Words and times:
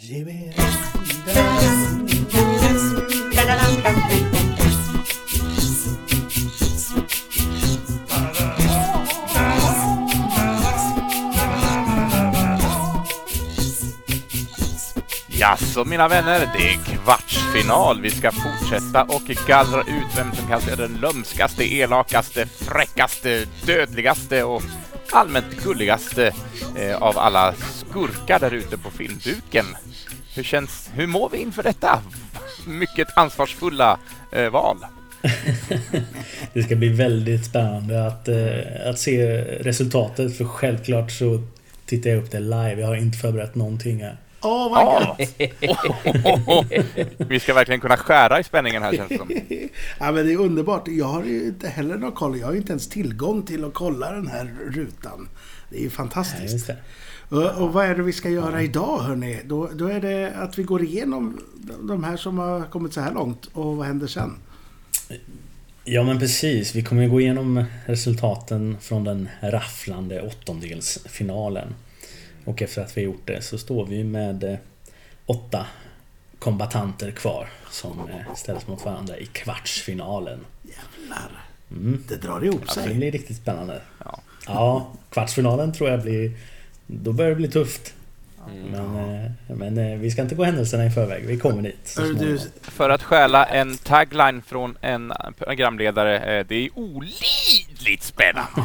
Ge 0.00 0.24
mig 0.24 0.54
Jaså 15.28 15.84
mina 15.84 16.08
vänner, 16.08 16.50
det 16.58 16.68
är 16.68 16.74
kvartsfinal. 16.74 18.00
Vi 18.00 18.10
ska 18.10 18.32
fortsätta 18.32 19.02
och 19.02 19.22
gallra 19.46 19.80
ut 19.80 20.16
vem 20.16 20.32
som 20.32 20.46
kanske 20.48 20.72
är 20.72 20.76
den 20.76 20.94
lömskaste, 20.94 21.74
elakaste, 21.74 22.46
fräckaste, 22.46 23.46
dödligaste 23.66 24.44
och 24.44 24.62
allmänt 25.12 25.64
gulligaste 25.64 26.32
eh, 26.76 27.02
av 27.02 27.18
alla 27.18 27.54
skurkar 27.90 28.38
där 28.38 28.54
ute 28.54 28.78
på 28.78 28.90
filmduken. 28.90 29.64
Hur 30.34 30.42
känns, 30.42 30.90
hur 30.94 31.06
mår 31.06 31.28
vi 31.30 31.38
inför 31.38 31.62
detta? 31.62 32.02
Mycket 32.66 33.08
ansvarsfulla 33.16 33.98
eh, 34.32 34.50
val. 34.50 34.76
det 36.52 36.62
ska 36.62 36.76
bli 36.76 36.88
väldigt 36.88 37.44
spännande 37.44 38.06
att, 38.06 38.28
eh, 38.28 38.90
att 38.90 38.98
se 38.98 39.26
resultatet 39.42 40.36
för 40.36 40.44
självklart 40.44 41.10
så 41.10 41.42
tittar 41.86 42.10
jag 42.10 42.22
upp 42.22 42.30
det 42.30 42.40
live. 42.40 42.76
Jag 42.80 42.86
har 42.86 42.96
inte 42.96 43.18
förberett 43.18 43.54
någonting 43.54 44.02
här. 44.02 44.16
Åh, 44.40 44.66
oh, 44.66 44.70
vad 44.70 45.16
Ja. 45.60 46.64
Vi 47.28 47.40
ska 47.40 47.54
verkligen 47.54 47.80
kunna 47.80 47.96
skära 47.96 48.40
i 48.40 48.44
spänningen 48.44 48.82
här 48.82 48.92
känns 48.92 49.08
det 49.08 49.18
som. 49.18 49.30
ja, 50.00 50.12
men 50.12 50.26
det 50.26 50.32
är 50.32 50.36
underbart. 50.36 50.88
Jag 50.88 51.06
har 51.06 51.24
ju 51.24 51.44
inte 51.44 51.68
heller 51.68 51.96
någon 51.96 52.12
koll. 52.12 52.38
Jag 52.38 52.46
har 52.46 52.52
ju 52.52 52.58
inte 52.58 52.72
ens 52.72 52.88
tillgång 52.88 53.42
till 53.42 53.64
att 53.64 53.74
kolla 53.74 54.12
den 54.12 54.26
här 54.26 54.50
rutan. 54.70 55.28
Det 55.70 55.76
är 55.76 55.80
ju 55.80 55.84
Ja, 55.84 55.90
fantastiskt. 55.90 56.66
det. 56.66 56.76
Och, 57.28 57.62
och 57.62 57.72
vad 57.72 57.86
är 57.86 57.94
det 57.94 58.02
vi 58.02 58.12
ska 58.12 58.30
göra 58.30 58.62
idag 58.62 58.98
hörni? 58.98 59.40
Då, 59.44 59.70
då 59.74 59.86
är 59.86 60.00
det 60.00 60.32
att 60.36 60.58
vi 60.58 60.62
går 60.62 60.82
igenom 60.84 61.40
de- 61.82 62.04
här 62.04 62.16
som 62.16 62.38
har 62.38 62.64
kommit 62.64 62.92
så 62.92 63.00
här 63.00 63.12
långt 63.14 63.46
och 63.52 63.76
vad 63.76 63.86
händer 63.86 64.06
sen? 64.06 64.34
Ja 65.84 66.02
men 66.02 66.18
precis. 66.18 66.74
Vi 66.74 66.82
kommer 66.82 67.06
gå 67.08 67.20
igenom 67.20 67.64
resultaten 67.86 68.76
från 68.80 69.04
den 69.04 69.28
rafflande 69.40 70.22
åttondelsfinalen. 70.22 71.74
Och 72.44 72.62
efter 72.62 72.82
att 72.82 72.96
vi 72.96 73.00
har 73.00 73.06
gjort 73.12 73.26
det 73.26 73.42
så 73.44 73.58
står 73.58 73.86
vi 73.86 74.04
med 74.04 74.44
eh, 74.44 74.58
åtta 75.26 75.66
kombatanter 76.38 77.10
kvar 77.10 77.48
som 77.70 77.98
eh, 78.08 78.34
ställs 78.34 78.66
mot 78.66 78.84
varandra 78.84 79.16
i 79.16 79.26
kvartsfinalen. 79.26 80.38
Jävlar. 80.62 81.44
Mm. 81.70 82.04
Det 82.08 82.16
drar 82.16 82.44
ihop 82.44 82.68
Så 82.70 82.80
det 82.80 82.86
sig. 82.86 82.94
blir 82.94 83.10
riktigt 83.12 83.36
spännande. 83.36 83.82
Ja. 84.04 84.20
Ja, 84.46 84.92
kvartsfinalen 85.10 85.72
tror 85.72 85.90
jag 85.90 86.02
blir... 86.02 86.32
Då 86.90 87.12
börjar 87.12 87.30
det 87.30 87.36
bli 87.36 87.48
tufft. 87.48 87.94
Men, 88.72 88.96
eh, 88.96 89.56
men 89.56 89.78
eh, 89.78 89.98
vi 89.98 90.10
ska 90.10 90.22
inte 90.22 90.34
gå 90.34 90.44
händelserna 90.44 90.86
i 90.86 90.90
förväg. 90.90 91.26
Vi 91.26 91.38
kommer 91.38 91.62
dit. 91.62 91.98
För 92.62 92.90
att 92.90 93.02
stjäla 93.02 93.44
en 93.44 93.76
tagline 93.76 94.42
från 94.42 94.76
en 94.80 95.12
programledare, 95.38 96.38
eh, 96.38 96.46
det 96.48 96.54
är 96.54 96.78
olidligt 96.78 98.02
spännande. 98.02 98.62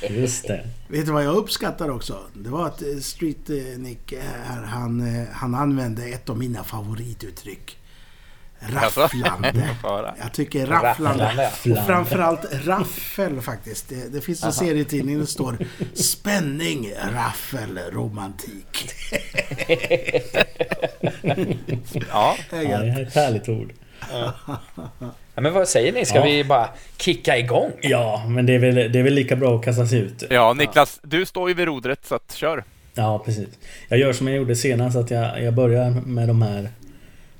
Just 0.10 0.48
det. 0.48 0.66
vet 0.88 1.06
du 1.06 1.12
vad 1.12 1.24
jag 1.24 1.36
uppskattar 1.36 1.90
också? 1.90 2.18
Det 2.34 2.48
var 2.48 2.66
att 2.66 2.82
Street 3.00 3.48
Nick 3.78 4.12
här, 4.44 4.62
han, 4.62 5.26
han 5.32 5.54
använde 5.54 6.06
ett 6.06 6.28
av 6.28 6.38
mina 6.38 6.64
favorituttryck. 6.64 7.79
Alltså? 8.76 9.00
Rafflande. 9.00 9.52
Jag 10.22 10.32
tycker 10.32 10.66
rafflande. 10.66 11.24
Rafflande, 11.24 11.80
Och 11.80 11.86
framförallt 11.86 12.40
raffel 12.66 13.40
faktiskt. 13.40 13.88
Det, 13.88 14.12
det 14.12 14.20
finns 14.20 14.44
en 14.44 14.52
serietidning 14.52 15.14
där 15.14 15.20
det 15.20 15.26
står 15.30 15.56
spänning, 15.94 16.92
raffel, 17.14 17.78
romantik. 17.92 18.90
Ja, 22.10 22.36
Ja, 22.50 22.78
det 22.78 22.88
är 22.88 23.02
ett 23.02 23.14
härligt 23.14 23.48
ord. 23.48 23.72
Ja, 25.34 25.40
men 25.42 25.52
vad 25.52 25.68
säger 25.68 25.92
ni? 25.92 26.04
Ska 26.04 26.18
Ja. 26.18 26.24
vi 26.24 26.44
bara 26.44 26.68
kicka 26.96 27.38
igång? 27.38 27.72
Ja, 27.82 28.24
men 28.28 28.46
det 28.46 28.54
är, 28.54 28.58
väl, 28.58 28.74
det 28.92 28.98
är 28.98 29.02
väl 29.02 29.14
lika 29.14 29.36
bra 29.36 29.56
att 29.58 29.64
kasta 29.64 29.86
sig 29.86 29.98
ut. 29.98 30.22
ja 30.30 30.52
Niklas, 30.52 31.00
du 31.02 31.26
står 31.26 31.48
ju 31.48 31.54
vid 31.54 31.66
rodret 31.66 32.06
så 32.06 32.14
att 32.14 32.32
kör. 32.32 32.64
Ja, 32.94 33.18
precis. 33.18 33.48
Jag 33.88 33.98
gör 33.98 34.12
som 34.12 34.28
jag 34.28 34.36
gjorde 34.36 34.56
senast, 34.56 34.96
att 34.96 35.10
jag, 35.10 35.42
jag 35.42 35.54
börjar 35.54 35.90
med 35.90 36.28
de 36.28 36.42
här 36.42 36.70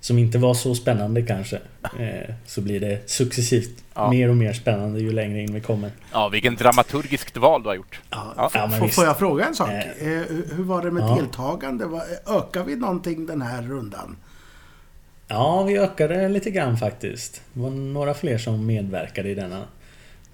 som 0.00 0.18
inte 0.18 0.38
var 0.38 0.54
så 0.54 0.74
spännande 0.74 1.22
kanske. 1.22 1.56
Eh, 1.98 2.34
så 2.46 2.60
blir 2.60 2.80
det 2.80 3.10
successivt 3.10 3.84
Ja. 3.94 4.10
mer 4.10 4.28
och 4.28 4.36
mer 4.36 4.52
spännande 4.52 5.00
ju 5.00 5.12
längre 5.12 5.40
in 5.40 5.54
vi 5.54 5.60
kommer. 5.60 5.90
Ja, 6.12 6.28
vilken 6.28 6.56
dramaturgiskt 6.56 7.36
val 7.36 7.62
du 7.62 7.68
har 7.68 7.76
gjort. 7.76 8.00
Ja, 8.10 8.50
Ja. 8.54 8.68
får, 8.90 9.04
jag 9.04 9.18
fråga 9.18 9.44
en 9.46 9.54
sak? 9.54 9.68
Eh. 9.70 9.78
Eh, 9.78 10.22
hur 10.56 10.62
var 10.64 10.82
det 10.82 10.90
med 10.90 11.02
Ja. 11.02 11.14
deltagande? 11.16 11.84
Ökar 12.28 12.64
vi 12.64 12.76
någonting 12.76 13.26
den 13.26 13.42
här 13.42 13.62
rundan? 13.62 14.16
Ja, 15.28 15.62
vi 15.62 15.78
ökade 15.78 16.28
lite 16.28 16.50
grann 16.50 16.76
faktiskt. 16.76 17.42
Det 17.52 17.60
var 17.60 17.70
några 17.70 18.14
fler 18.14 18.38
som 18.38 18.66
medverkade 18.66 19.28
i 19.28 19.34
denna. 19.34 19.62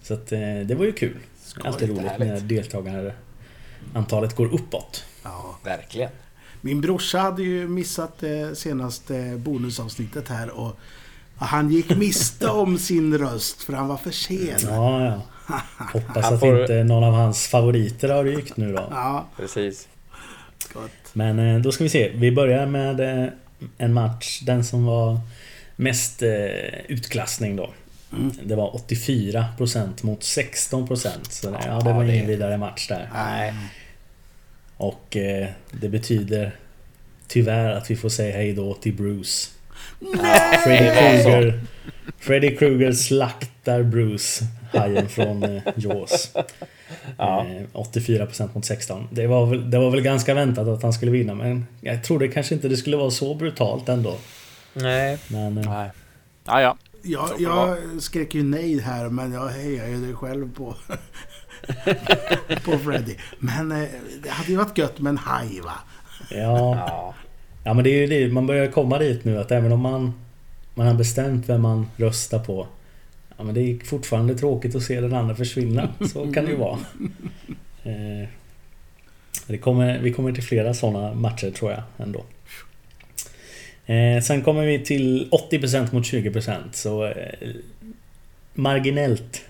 Så 0.03 0.15
att, 0.15 0.33
eh, 0.33 0.39
det 0.65 0.75
var 0.75 0.85
ju 0.85 0.93
kul. 0.93 1.17
Alltid 1.65 1.89
roligt 1.89 2.07
härligt. 2.07 2.29
när 2.29 2.41
deltagare 2.41 3.13
antalet 3.95 4.37
går 4.37 4.55
uppåt. 4.55 5.05
Ja. 5.23 5.59
Verkligen. 5.65 6.11
Min 6.67 6.81
brorsa 6.81 7.19
hade 7.19 7.43
ju 7.43 7.69
missat 7.69 8.19
det 8.21 8.59
senaste 8.59 9.33
bonusavsnittet 9.37 10.29
här 10.29 10.51
och 10.51 10.79
han 11.37 11.71
gick 11.71 11.97
miste 11.97 12.49
om 12.49 12.79
sin 12.79 13.19
röst 13.19 13.63
för 13.63 13.73
han 13.73 13.89
var 13.89 13.97
för 13.97 14.11
sen. 14.11 14.59
Ja, 14.63 15.05
ja. 15.05 15.23
Hoppas 15.93 16.25
att 16.33 16.41
får- 16.41 16.61
inte 16.61 16.85
någon 16.85 17.05
av 17.05 17.13
hans 17.13 17.47
favoriter 17.47 18.09
har 18.09 18.25
rykt 18.25 18.57
nu 18.57 18.73
då. 18.73 18.89
Ja, 18.91 19.27
Precis. 19.37 19.89
gott. 20.73 20.91
Men 21.13 21.39
eh, 21.39 21.61
då 21.61 21.73
ska 21.73 21.85
vi 21.85 21.91
se. 21.91 22.13
Vi 22.15 22.33
börjar 22.33 22.67
med 22.67 23.01
eh, 23.25 23.29
en 23.79 23.93
match. 23.95 24.41
Den 24.41 24.65
som 24.65 24.85
var 24.87 25.21
mest 25.77 26.23
eh, 26.23 26.31
utklassning 26.89 27.57
då. 27.57 27.71
Det 28.43 28.55
var 28.57 28.71
84% 28.89 29.89
mot 30.07 30.21
16% 30.21 31.09
Så 31.29 31.51
det, 31.51 31.59
ja, 31.67 31.81
det 31.81 31.93
var 31.93 32.05
det- 32.05 32.15
ingen 32.15 32.27
vidare 32.27 32.57
match 32.59 32.89
där. 32.89 33.11
Nej. 33.15 33.55
Och 34.77 35.17
eh, 35.17 35.49
det 35.73 35.89
betyder 35.89 36.57
tyvärr 37.27 37.73
att 37.73 37.91
vi 37.91 37.97
får 37.97 38.09
säga 38.09 38.37
hej 38.37 38.53
då 38.53 38.75
till 38.75 38.95
Bruce. 38.95 39.51
Freddy. 40.65 40.91
Krueger 40.91 41.61
Freddy 42.19 42.57
Krueger 42.57 42.93
slaktar 42.93 43.83
Bruce, 43.83 44.45
hajen 44.73 45.09
från 45.09 45.43
eh, 45.43 45.63
Jaws. 45.77 46.31
Ja. 47.19 47.47
Eh, 47.47 47.81
84% 47.81 48.49
mot 48.55 48.65
16. 48.65 49.09
Det 49.11 49.27
var, 49.27 49.47
väl, 49.47 49.71
det 49.71 49.79
var 49.79 49.91
väl 49.91 50.01
ganska 50.01 50.35
väntat 50.35 50.69
att 50.69 50.83
han 50.83 50.93
skulle 50.93 51.13
vinna 51.13 51.35
men 51.35 51.67
jag 51.81 52.05
trodde 52.05 52.29
kanske 52.29 52.55
inte 52.55 52.69
det 52.69 52.77
skulle 52.77 52.97
vara 52.97 53.11
så 53.11 53.35
brutalt 53.35 53.89
ändå. 53.89 54.17
Nej. 54.73 55.19
Men 55.29 55.59
eh, 55.59 55.71
Nej. 55.71 55.91
Ja, 56.45 56.61
ja. 56.61 56.77
Jag, 57.03 57.31
jag 57.39 57.77
skrek 58.03 58.35
ju 58.35 58.43
nej 58.43 58.81
här 58.81 59.09
men 59.09 59.33
jag 59.33 59.49
hejar 59.49 59.89
ju 59.89 60.07
dig 60.07 60.15
själv 60.15 60.55
på, 60.55 60.75
på 62.65 62.79
Freddy. 62.79 63.15
Men 63.39 63.73
eh, 63.73 63.89
det 64.23 64.31
hade 64.31 64.51
ju 64.51 64.57
varit 64.57 64.79
gött 64.79 65.01
med 65.01 65.11
en 65.11 65.19
haj 65.19 65.61
va? 65.61 65.75
ja, 66.31 66.37
Ja. 66.77 67.15
ja 67.65 67.75
men 67.75 67.85
det 67.85 67.91
är 67.91 68.01
ju 68.01 68.07
det, 68.07 68.33
man 68.33 68.47
börjar 68.47 68.67
komma 68.67 68.99
dit 68.99 69.25
nu 69.25 69.39
att 69.39 69.51
även 69.51 69.73
om 69.73 69.81
man, 69.81 70.13
man 70.75 70.87
har 70.87 70.95
bestämt 70.95 71.49
vem 71.49 71.63
man 71.63 71.91
röstar 71.97 72.39
på 72.39 72.67
Ja 73.37 73.45
men 73.45 73.55
det 73.55 73.61
är 73.61 73.85
fortfarande 73.85 74.35
tråkigt 74.35 74.75
att 74.75 74.83
se 74.83 75.01
den 75.01 75.15
andra 75.15 75.35
försvinna. 75.35 75.89
Så 76.13 76.33
kan 76.33 76.45
det 76.45 76.51
ju 76.51 76.57
vara. 76.57 76.79
Eh, 77.85 78.29
det 79.47 79.59
kommer, 79.59 79.99
vi 79.99 80.13
kommer 80.13 80.33
till 80.33 80.43
flera 80.43 80.75
sådana 80.75 81.15
matcher 81.15 81.51
tror 81.51 81.71
jag 81.71 81.83
ändå. 81.99 82.25
Eh, 83.87 84.23
sen 84.23 84.43
kommer 84.43 84.67
vi 84.67 84.79
till 84.85 85.29
80% 85.51 85.95
mot 85.95 86.05
20% 86.05 86.57
så 86.73 87.07
eh, 87.07 87.13
marginellt 88.55 89.43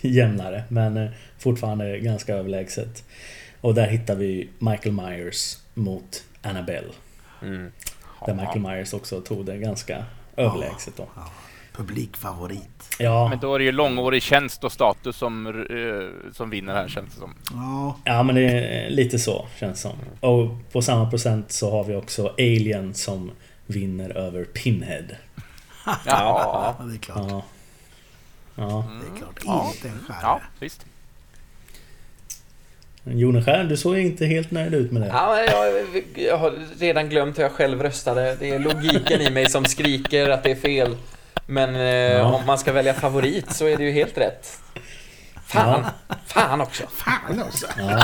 jämnare 0.00 0.64
men 0.68 0.96
eh, 0.96 1.10
fortfarande 1.38 1.98
ganska 1.98 2.34
överlägset. 2.34 3.04
Och 3.60 3.74
där 3.74 3.86
hittar 3.86 4.14
vi 4.14 4.48
Michael 4.58 4.92
Myers 4.92 5.58
mot 5.74 6.24
Annabelle. 6.42 6.92
Mm. 7.42 7.72
Där 8.26 8.34
Michael 8.34 8.60
Myers 8.60 8.94
också 8.94 9.20
tog 9.20 9.46
det 9.46 9.56
ganska 9.56 10.04
överlägset 10.36 10.96
då. 10.96 11.08
Ja, 11.16 11.30
publikfavorit. 11.72 12.96
Ja, 12.98 13.28
Men 13.28 13.38
då 13.38 13.54
är 13.54 13.58
det 13.58 13.64
ju 13.64 13.72
långårig 13.72 14.22
tjänst 14.22 14.64
och 14.64 14.72
status 14.72 15.16
som, 15.16 15.46
eh, 15.46 16.32
som 16.32 16.50
vinner 16.50 16.74
här 16.74 16.88
känns 16.88 17.14
det 17.14 17.20
som. 17.20 17.34
Ja, 17.52 17.96
ja 18.04 18.22
men 18.22 18.34
det 18.34 18.42
är 18.42 18.90
lite 18.90 19.18
så 19.18 19.46
känns 19.60 19.80
som. 19.80 19.92
Och 20.20 20.72
på 20.72 20.82
samma 20.82 21.10
procent 21.10 21.52
så 21.52 21.70
har 21.70 21.84
vi 21.84 21.94
också 21.94 22.28
Alien 22.38 22.94
som 22.94 23.30
vinner 23.66 24.16
över 24.16 24.44
Pinhead. 24.44 25.04
Ja. 25.86 25.96
ja, 26.06 26.84
det 26.84 26.94
är 26.94 26.98
klart. 26.98 27.26
Ja. 27.30 27.42
Ja. 28.56 28.84
Det 29.00 29.14
är 29.14 29.18
klart. 29.18 29.40
Ja. 29.44 29.72
Inte 29.74 29.88
en 29.88 30.04
skärra. 30.08 30.18
Ja, 30.22 30.40
visst. 30.60 30.86
Joneskär, 33.04 33.64
du 33.64 33.76
såg 33.76 33.98
inte 33.98 34.26
helt 34.26 34.50
nöjd 34.50 34.74
ut 34.74 34.92
med 34.92 35.02
det. 35.02 35.08
Ja, 35.08 35.42
jag, 35.42 36.04
jag 36.14 36.36
har 36.36 36.54
redan 36.78 37.08
glömt 37.08 37.38
hur 37.38 37.42
jag 37.42 37.52
själv 37.52 37.82
röstade. 37.82 38.36
Det 38.40 38.50
är 38.50 38.58
logiken 38.58 39.20
i 39.20 39.30
mig 39.30 39.50
som 39.50 39.64
skriker 39.64 40.30
att 40.30 40.42
det 40.42 40.50
är 40.50 40.56
fel. 40.56 40.96
Men 41.46 41.76
eh, 41.76 42.34
om 42.34 42.46
man 42.46 42.58
ska 42.58 42.72
välja 42.72 42.94
favorit 42.94 43.52
så 43.52 43.66
är 43.66 43.76
det 43.76 43.84
ju 43.84 43.90
helt 43.90 44.18
rätt. 44.18 44.60
Fan! 45.46 45.84
Fan 46.26 46.60
också! 46.60 46.84
Fan 46.86 47.42
också! 47.42 47.66
Ja. 47.78 48.02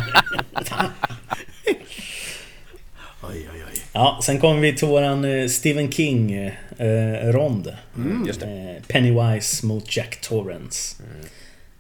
Oj, 3.23 3.49
oj, 3.53 3.65
oj. 3.73 3.82
Ja, 3.93 4.19
sen 4.23 4.41
kommer 4.41 4.61
vi 4.61 4.77
till 4.77 4.89
våran 4.89 5.25
eh, 5.25 5.49
Stephen 5.49 5.91
King-rond. 5.93 7.77
Just 8.27 8.41
det. 8.41 8.47
Eh, 8.47 8.83
Pennywise 8.89 9.67
mot 9.67 9.97
Jack 9.97 10.21
Torrance. 10.21 11.03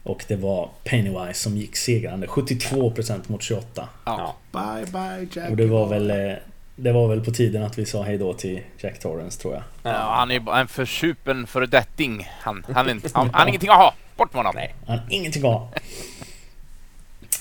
Och 0.02 0.24
det 0.28 0.36
var 0.36 0.70
Pennywise 0.84 1.34
som 1.40 1.56
gick 1.56 1.76
segrande. 1.76 2.26
72% 2.26 3.20
mot 3.26 3.42
28. 3.42 3.88
Ja. 4.04 4.36
Bye 4.52 4.86
bye 4.92 5.28
Jack. 5.32 5.50
Och 5.50 5.56
det 5.56 5.66
var 5.66 5.86
väl... 5.86 6.10
eh, 6.10 6.32
Det 6.76 6.92
var 6.92 7.08
väl 7.08 7.20
på 7.24 7.30
tiden 7.30 7.62
att 7.62 7.78
vi 7.78 7.86
sa 7.86 8.02
hejdå 8.02 8.34
till 8.34 8.60
Jack 8.78 8.98
Torrance 9.00 9.40
tror 9.40 9.54
jag. 9.54 9.62
Ja, 9.82 10.14
han 10.18 10.30
är 10.30 10.58
en 10.60 10.68
försupen 10.68 11.46
föredetting. 11.46 12.28
Han, 12.40 12.64
han, 12.74 12.86
han, 12.86 13.00
han 13.14 13.30
har 13.34 13.46
ingenting 13.48 13.70
att 13.70 13.76
ha. 13.76 13.94
Bort 14.16 14.32
med 14.32 14.38
honom. 14.38 14.52
Nej. 14.56 14.74
Han 14.86 14.98
har 14.98 15.06
ingenting 15.10 15.42
att 15.46 15.52
ha. 15.52 15.70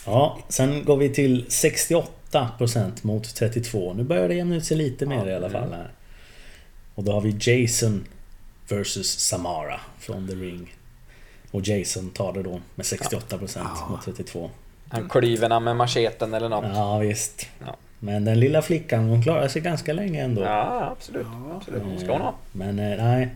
Ja, 0.06 0.40
sen 0.50 0.86
går 0.86 0.98
vi 0.98 1.10
till 1.10 1.46
68% 1.50 2.04
mot 3.02 3.36
32. 3.36 3.94
Nu 3.94 4.04
börjar 4.04 4.28
det 4.28 4.36
jämna 4.36 4.56
ut 4.56 4.66
sig 4.66 4.78
lite 4.78 5.06
mer 5.06 5.28
i 5.28 5.34
alla 5.34 5.50
fall 5.50 5.74
här. 5.74 5.92
Och 6.96 7.04
då 7.04 7.12
har 7.12 7.22
vi 7.22 7.36
Jason 7.40 8.06
versus 8.70 9.20
Samara 9.20 9.80
från 10.00 10.28
The 10.28 10.34
Ring. 10.34 10.76
Och 11.52 11.68
Jason 11.68 12.10
tar 12.10 12.34
det 12.34 12.44
då 12.44 12.62
med 12.76 12.84
68% 12.84 13.90
mot 13.90 14.06
32. 14.06 14.50
Han 14.90 15.10
klyver 15.10 15.50
han 15.50 15.64
med 15.64 15.76
macheten 15.76 16.34
eller 16.34 16.50
något. 16.50 16.66
Ja 16.74 16.98
visst. 16.98 17.48
Ja. 17.66 17.76
Men 18.04 18.26
den 18.26 18.40
lilla 18.40 18.62
flickan 18.62 19.10
hon 19.10 19.24
klarar 19.24 19.48
sig 19.48 19.62
ganska 19.62 19.94
länge 19.94 20.24
ändå. 20.24 20.42
Ja, 20.42 20.90
absolut. 20.92 21.28
absolut. 21.56 22.00
Ska 22.00 22.12
hon 22.12 22.22
ha. 22.22 22.36
Men 22.52 22.80
eh, 22.80 22.98
nej, 22.98 23.30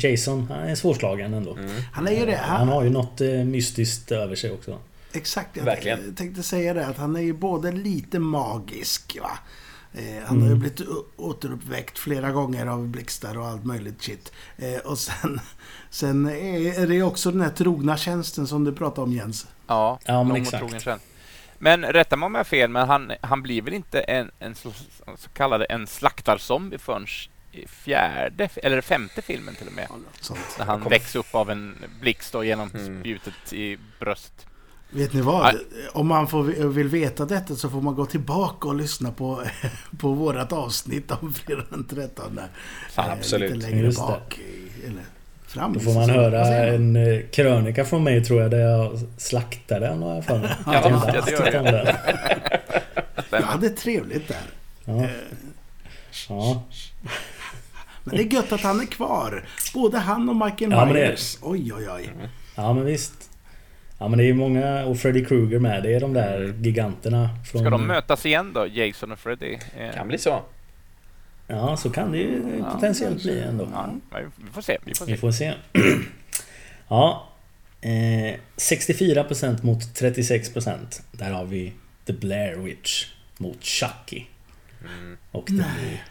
Jason 0.00 0.46
han 0.50 0.68
är 0.68 0.74
svårslagen 0.74 1.34
ändå. 1.34 1.58
Han 1.92 2.08
är 2.08 2.12
ju 2.12 2.26
det. 2.26 2.36
Han 2.36 2.58
Han, 2.58 2.68
har 2.68 2.82
ju 2.82 2.90
något 2.90 3.20
eh, 3.20 3.28
mystiskt 3.28 4.12
över 4.12 4.36
sig 4.36 4.52
också. 4.52 4.78
Exakt, 5.12 5.56
jag 5.56 5.64
Verkligen. 5.64 6.14
tänkte 6.14 6.42
säga 6.42 6.74
det. 6.74 6.86
Att 6.86 6.96
han 6.98 7.16
är 7.16 7.20
ju 7.20 7.32
både 7.32 7.72
lite 7.72 8.18
magisk 8.18 9.18
va. 9.22 9.38
Eh, 9.94 10.22
han 10.26 10.36
har 10.40 10.46
Mm. 10.46 10.48
ju 10.48 10.54
blivit 10.54 10.80
å- 10.80 11.04
återuppväckt 11.16 11.98
flera 11.98 12.30
gånger 12.30 12.66
av 12.66 12.88
blixtar 12.88 13.38
och 13.38 13.46
allt 13.46 13.64
möjligt 13.64 14.02
shit. 14.02 14.32
Eh, 14.56 14.78
och 14.78 14.98
sen, 14.98 15.40
sen 15.90 16.26
är 16.28 16.86
det 16.86 16.94
ju 16.94 17.02
också 17.02 17.30
den 17.30 17.40
här 17.40 17.50
trogna 17.50 17.96
tjänsten 17.96 18.46
som 18.46 18.64
du 18.64 18.72
pratade 18.72 19.00
om 19.02 19.12
Jens. 19.12 19.46
Ja, 19.66 19.98
Ja, 20.04 20.22
men 20.22 20.30
och 20.32 20.38
exakt. 20.38 20.58
trogen 20.58 20.80
tjänst. 20.80 21.04
Men 21.58 21.84
rätta 21.84 22.16
mig 22.16 22.26
om 22.26 22.34
jag 22.34 22.38
har 22.38 22.44
fel, 22.44 22.70
men 22.70 22.88
han, 22.88 23.12
han 23.20 23.42
blir 23.42 23.62
väl 23.62 23.74
inte 23.74 24.00
en, 24.00 24.30
en 24.38 24.54
så, 24.54 24.72
så 25.16 25.28
kallad 25.34 25.66
en 25.68 25.86
slaktarzombie 25.86 26.78
förrän 26.78 27.06
i 27.52 27.66
fjärde, 27.66 28.48
eller 28.56 28.80
femte 28.80 29.22
filmen 29.22 29.54
till 29.54 29.66
och 29.66 29.72
med. 29.72 29.88
Sånt. 30.20 30.40
När 30.58 30.66
han 30.66 30.80
kom- 30.80 30.90
väcks 30.90 31.16
upp 31.16 31.34
av 31.34 31.50
en 31.50 31.76
blixt 32.00 32.32
då 32.32 32.44
genom 32.44 32.70
Mm. 32.74 33.00
spjutet 33.00 33.52
i 33.52 33.78
bröst. 34.00 34.46
Vet 34.94 35.12
ni 35.12 35.20
vad? 35.20 35.54
Om 35.92 36.08
man 36.08 36.28
får, 36.28 36.42
vill 36.68 36.88
veta 36.88 37.24
detta 37.24 37.56
så 37.56 37.70
får 37.70 37.80
man 37.80 37.94
gå 37.94 38.06
tillbaka 38.06 38.68
och 38.68 38.74
lyssna 38.74 39.12
på, 39.12 39.42
på 39.98 40.12
vårat 40.12 40.52
avsnitt 40.52 41.10
om 41.10 41.32
fredag 41.32 41.64
den 41.70 41.84
13. 41.84 42.40
Fan, 42.90 43.10
absolut. 43.10 43.54
Lite 43.54 43.66
längre 43.70 43.86
Just 43.86 43.98
bak. 43.98 44.40
Eller 44.86 45.02
fram 45.46 45.72
Då 45.72 45.80
får 45.80 45.94
man 45.94 46.10
höra 46.10 46.46
en 46.46 46.96
eh, 46.96 47.20
krönika 47.32 47.84
från 47.84 48.04
mig 48.04 48.24
tror 48.24 48.42
jag 48.42 48.50
där 48.50 48.58
jag 48.58 48.98
slaktar 49.16 49.80
den 49.80 50.02
har 50.02 50.14
jag 50.14 50.24
för 50.24 50.38
mig. 50.38 50.50
Ja, 50.66 50.74
Jag 50.74 50.92
just 50.92 51.40
inte 51.40 51.60
det. 51.62 51.96
Jag 53.30 53.42
hade 53.42 53.68
trevligt 53.70 54.28
där. 54.28 54.42
Ja. 54.84 55.06
ja. 56.28 56.62
Men 58.04 58.16
det 58.16 58.22
är 58.22 58.32
gött 58.32 58.52
att 58.52 58.60
han 58.60 58.80
är 58.80 58.86
kvar. 58.86 59.44
Både 59.74 59.98
han 59.98 60.28
och 60.28 60.36
Michael 60.36 60.70
Ja, 60.70 60.84
men 60.84 60.94
det 60.94 61.00
är- 61.02 61.08
Myers. 61.08 61.38
Oj, 61.42 61.72
oj, 61.74 61.88
oj. 61.90 62.12
ja 62.54 62.72
men 62.72 62.84
visst. 62.84 63.31
Ja 64.02 64.08
men 64.08 64.18
det 64.18 64.24
är 64.24 64.26
ju 64.26 64.34
många, 64.34 64.84
och 64.84 64.98
Freddy 64.98 65.24
Krueger 65.24 65.58
med. 65.58 65.82
Det 65.82 65.94
är 65.94 66.00
de 66.00 66.12
där 66.12 66.54
giganterna. 66.60 67.30
Från, 67.50 67.60
Ska 67.62 67.70
de 67.70 67.86
mötas 67.86 68.26
igen 68.26 68.52
då, 68.52 68.66
Jason 68.66 69.12
och 69.12 69.18
Freddy? 69.18 69.58
Eh, 69.78 69.94
Kan 69.94 70.08
bli 70.08 70.18
så. 70.18 70.42
Ja 71.46 71.76
så 71.76 71.90
kan 71.90 72.12
det 72.12 72.18
ju 72.18 72.62
potentiellt 72.72 73.22
bli 73.22 73.40
ändå. 73.40 73.68
Ja, 73.72 73.88
vi 74.36 74.50
får 74.52 74.62
se. 74.62 74.78
Vi 74.84 74.94
får 74.94 75.06
Vi 75.06 75.12
se. 75.12 75.18
får 75.18 75.30
se. 75.32 75.52
ja. 76.88 77.28
Eh, 77.80 78.34
64% 78.56 79.64
mot 79.64 79.78
36%. 79.82 80.76
Där 81.12 81.30
har 81.30 81.44
vi 81.44 81.72
The 82.06 82.12
Blair 82.12 82.56
Witch 82.56 83.06
mot 83.38 83.64
Chucky. 83.64 84.24
Och 85.30 85.44
det 85.46 85.52
blir 85.52 86.04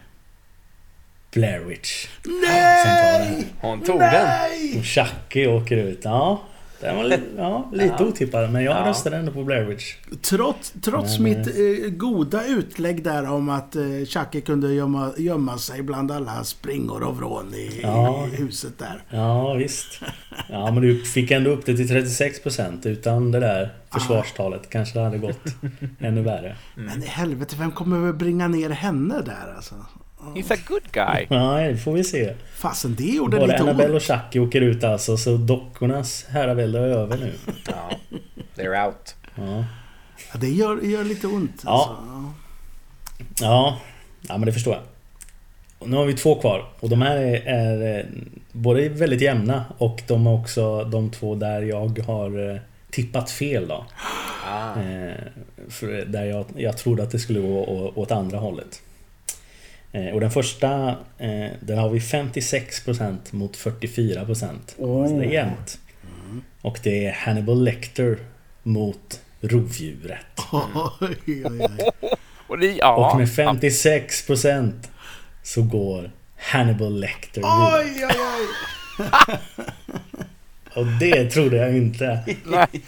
Blair 1.32 1.60
Witch. 1.60 2.08
Som 2.24 2.32
tar 2.42 3.20
det. 3.20 3.30
Nej! 3.32 3.46
Hon 3.62 3.82
tog 3.82 4.00
den. 4.00 4.12
Nej! 4.28 4.80
Och 4.80 4.86
Chucky 4.86 5.48
åker 5.48 5.78
ut. 5.78 6.00
Ja, 6.04 6.44
den 6.82 6.96
var 6.98 7.04
li- 7.04 7.20
ja, 7.38 7.70
lite 7.74 7.96
Ja. 8.00 8.06
otippad. 8.06 8.52
Men 8.52 8.64
jag 8.64 8.76
Ja. 8.78 8.90
röstade 8.90 9.18
ändå 9.18 9.32
på 9.32 9.44
Blair 9.44 9.64
Witch. 9.66 9.96
Trots, 10.22 10.74
trots 10.82 11.20
Men, 11.20 11.24
mitt 11.24 11.48
eh, 11.48 11.90
goda 11.90 12.46
utlägg 12.46 13.04
där 13.04 13.30
om 13.32 13.50
att 13.50 13.76
eh, 13.76 13.84
Chucky 14.08 14.42
kunde 14.42 14.74
gömma, 14.74 15.12
gömma 15.18 15.58
sig 15.58 15.82
bland 15.82 16.12
alla 16.12 16.44
springor 16.44 17.04
och 17.04 17.18
vrån 17.18 17.54
i, 17.54 17.80
Ja. 17.84 18.28
i 18.34 18.36
huset 18.36 18.74
där. 18.80 19.04
Ja, 19.10 19.54
visst. 19.54 20.00
Ja, 20.50 20.72
men 20.72 20.82
du 20.84 21.04
fick 21.06 21.32
ändå 21.32 21.50
upp 21.50 21.66
det 21.66 21.76
till 21.78 21.88
36% 21.88 22.86
utan 22.86 23.32
det 23.32 23.40
där 23.40 23.74
försvarstalet. 23.94 24.70
Kanske 24.70 25.00
det 25.00 25.06
hade 25.06 25.18
gått 25.18 25.40
ännu 26.00 26.22
värre. 26.22 26.56
Men 26.76 27.04
i 27.04 27.06
helvete, 27.06 27.56
vem 27.60 27.72
kommer 27.72 28.10
att 28.10 28.16
bringa 28.16 28.48
ner 28.48 28.70
henne 28.70 29.22
där 29.26 29.54
alltså? 29.56 29.76
He's 30.36 30.54
a 30.54 30.58
good 30.68 30.92
guy. 30.92 31.26
Ja, 31.38 31.58
det 31.58 31.78
får 31.78 31.94
vi 31.94 32.04
se. 32.04 32.34
Fasen, 32.56 32.96
det 32.96 33.04
gjorde 33.04 33.38
Både 33.38 33.52
lite 33.52 33.64
Annabelle 33.64 33.96
och. 33.96 34.02
Chucky 34.02 34.40
åker 34.40 34.62
ut 34.62 34.84
alltså, 34.84 35.18
så 35.18 35.38
dockornas 35.38 36.26
herravälde 36.30 36.80
är 36.80 36.84
över 36.84 37.18
nu. 37.18 37.34
Ja. 37.68 37.92
They're 38.56 38.86
out. 38.88 39.16
Ja. 39.36 39.66
Ja, 40.34 40.40
det 40.40 40.50
gör, 40.50 40.82
gör 40.82 41.04
lite 41.04 41.28
ont. 41.28 41.62
Ja. 41.66 41.72
Alltså. 41.72 42.34
Ja, 43.46 43.78
ja 44.22 44.38
men 44.38 44.46
det 44.46 44.54
förstår 44.54 44.74
jag. 44.74 44.84
Och 45.80 45.90
nu 45.90 45.96
har 45.96 46.06
vi 46.06 46.14
två 46.14 46.36
kvar 46.36 46.66
och 46.80 46.90
de 46.90 47.02
här 47.02 47.18
är, 47.18 47.42
är 47.46 48.00
eh, 48.00 48.06
både 48.52 48.90
väldigt 48.90 49.22
jämna 49.22 49.66
och 49.78 50.02
de 50.08 50.28
är 50.28 50.34
också 50.34 50.84
de 50.84 51.10
två 51.10 51.36
där 51.36 51.62
jag 51.62 52.00
har 52.00 52.50
eh, 52.50 52.58
tippat 52.90 53.32
fel 53.32 53.68
då. 53.68 53.86
Ah. 54.48 54.82
Eh, 54.82 55.14
för 55.70 56.06
där 56.06 56.26
jag, 56.26 56.46
jag 56.56 56.78
trodde 56.78 57.04
att 57.04 57.12
det 57.12 57.20
skulle 57.20 57.40
gå 57.40 57.92
åt 57.96 58.12
andra 58.12 58.38
hållet. 58.38 58.82
Eh, 59.92 60.14
och 60.14 60.20
den 60.20 60.32
första, 60.32 60.90
eh, 61.18 61.50
där 61.60 61.76
har 61.76 61.90
vi 61.90 62.00
56% 62.00 63.34
mot 63.34 63.58
44%. 63.58 64.76
Så 64.78 65.18
det 65.20 65.26
är 65.26 65.32
jämnt. 65.32 65.80
Och 66.62 66.80
det 66.84 67.06
är 67.06 67.12
Hannibal 67.12 67.64
Lecter 67.64 68.18
mot 68.64 69.22
rovdjuret. 69.42 70.26
Oj. 71.00 71.44
Och 72.48 72.58
det, 72.58 72.72
ja, 72.72 73.12
Och 73.12 73.18
med 73.18 73.28
56% 73.28 74.74
så 75.44 75.64
går 75.64 76.12
Hannibal 76.38 77.00
Lecter. 77.00 77.42
Oj, 77.44 78.06
oj, 78.06 78.16
oj. 79.00 79.08
Och 80.76 80.86
det 80.86 81.26
trodde 81.26 81.58
jag 81.58 81.78
inte. 81.78 82.20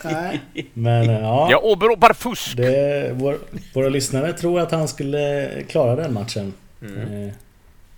Nej. 0.04 0.42
Men 0.74 1.10
eh, 1.10 1.20
ja. 1.20 1.48
jag 1.52 1.64
åberopar 1.64 2.14
fusk. 2.14 2.58
Det, 2.58 3.12
vår, 3.14 3.38
våra 3.74 3.90
lyssnare 3.90 4.34
tror 4.34 4.60
att 4.60 4.72
han 4.72 4.88
skulle 4.88 5.50
klara 5.70 5.96
den 5.96 6.14
matchen. 6.14 6.54
Mm. 6.84 7.28
Eh, 7.28 7.34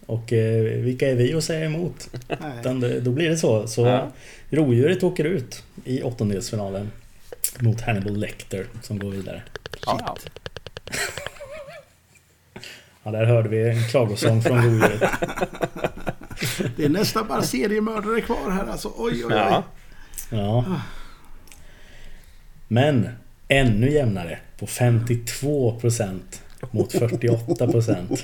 och 0.06 0.34
eh, 0.34 0.64
vilka 0.64 1.10
är 1.10 1.16
vi 1.16 1.34
att 1.34 1.44
säga 1.44 1.66
emot? 1.66 2.10
Utan 2.60 2.80
då 3.04 3.12
blir 3.12 3.30
det 3.30 3.38
så. 3.38 3.68
Så 3.68 3.82
Ja. 3.86 4.12
rovdjuret 4.50 5.04
åker 5.04 5.24
ut 5.24 5.64
i 5.86 6.02
åttondelsfinalen 6.02 6.92
mot 7.60 7.82
Hannibal 7.82 8.18
Lecter 8.18 8.66
som 8.82 9.00
går 9.00 9.12
vidare. 9.12 9.42
Ja, 9.86 10.18
ja. 13.04 13.12
Där 13.12 13.26
hörde 13.26 13.50
vi 13.50 13.70
en 13.70 13.84
klagosång 13.88 14.42
från 14.42 14.64
rovdjuret. 14.64 15.02
Det 16.78 16.86
är 16.86 16.90
nästan 16.90 17.28
bara 17.28 17.42
seriemördare 17.42 18.22
kvar 18.22 18.52
här 18.52 18.66
alltså. 18.72 18.88
Oj, 18.98 19.14
oj, 19.16 19.26
oj. 19.26 19.32
Ja. 19.36 19.64
Ja. 20.30 20.66
Men 22.68 23.10
ännu 23.48 23.92
jämnare 23.92 24.40
på 24.60 24.66
52% 24.66 26.20
mot 26.72 26.94
48%. 26.94 28.24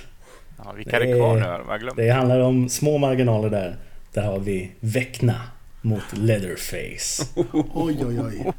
Ja, 0.65 0.71
vilka 0.77 0.95
är 0.95 0.99
det 0.99 1.13
kvar 1.17 1.35
nu? 1.35 1.45
Jag 1.69 1.79
glömt. 1.79 1.97
Det 1.97 2.09
handlar 2.09 2.39
om 2.39 2.69
små 2.69 2.97
marginaler 2.97 3.49
där. 3.49 3.75
Där 4.13 4.21
har 4.21 4.39
vi 4.39 4.71
Vecna 4.79 5.35
mot 5.81 6.03
Leatherface. 6.17 7.23
Oj, 7.73 7.97
oj, 8.05 8.19
oj. 8.21 8.51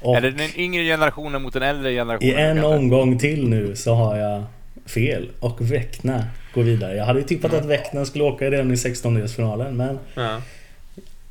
Och 0.00 0.16
Är 0.16 0.20
det 0.20 0.30
den 0.30 0.50
yngre 0.56 0.84
generationen 0.84 1.42
mot 1.42 1.52
den 1.52 1.62
äldre 1.62 1.92
generationen? 1.92 2.30
i 2.38 2.42
en 2.42 2.56
kanske? 2.56 2.76
omgång 2.76 3.18
till 3.18 3.48
nu 3.48 3.76
så 3.76 3.94
har 3.94 4.16
jag 4.16 4.44
fel 4.86 5.28
och 5.40 5.60
Vecna 5.72 6.24
går 6.54 6.62
vidare. 6.62 6.96
Jag 6.96 7.04
hade 7.04 7.20
ju 7.20 7.26
tippat 7.26 7.54
att 7.54 7.64
Vecna 7.64 8.04
skulle 8.04 8.24
åka 8.24 8.50
redan 8.50 8.70
i 8.70 8.74
16-delsfinalen 8.74 9.72
men 9.76 9.98
Ja. 10.14 10.42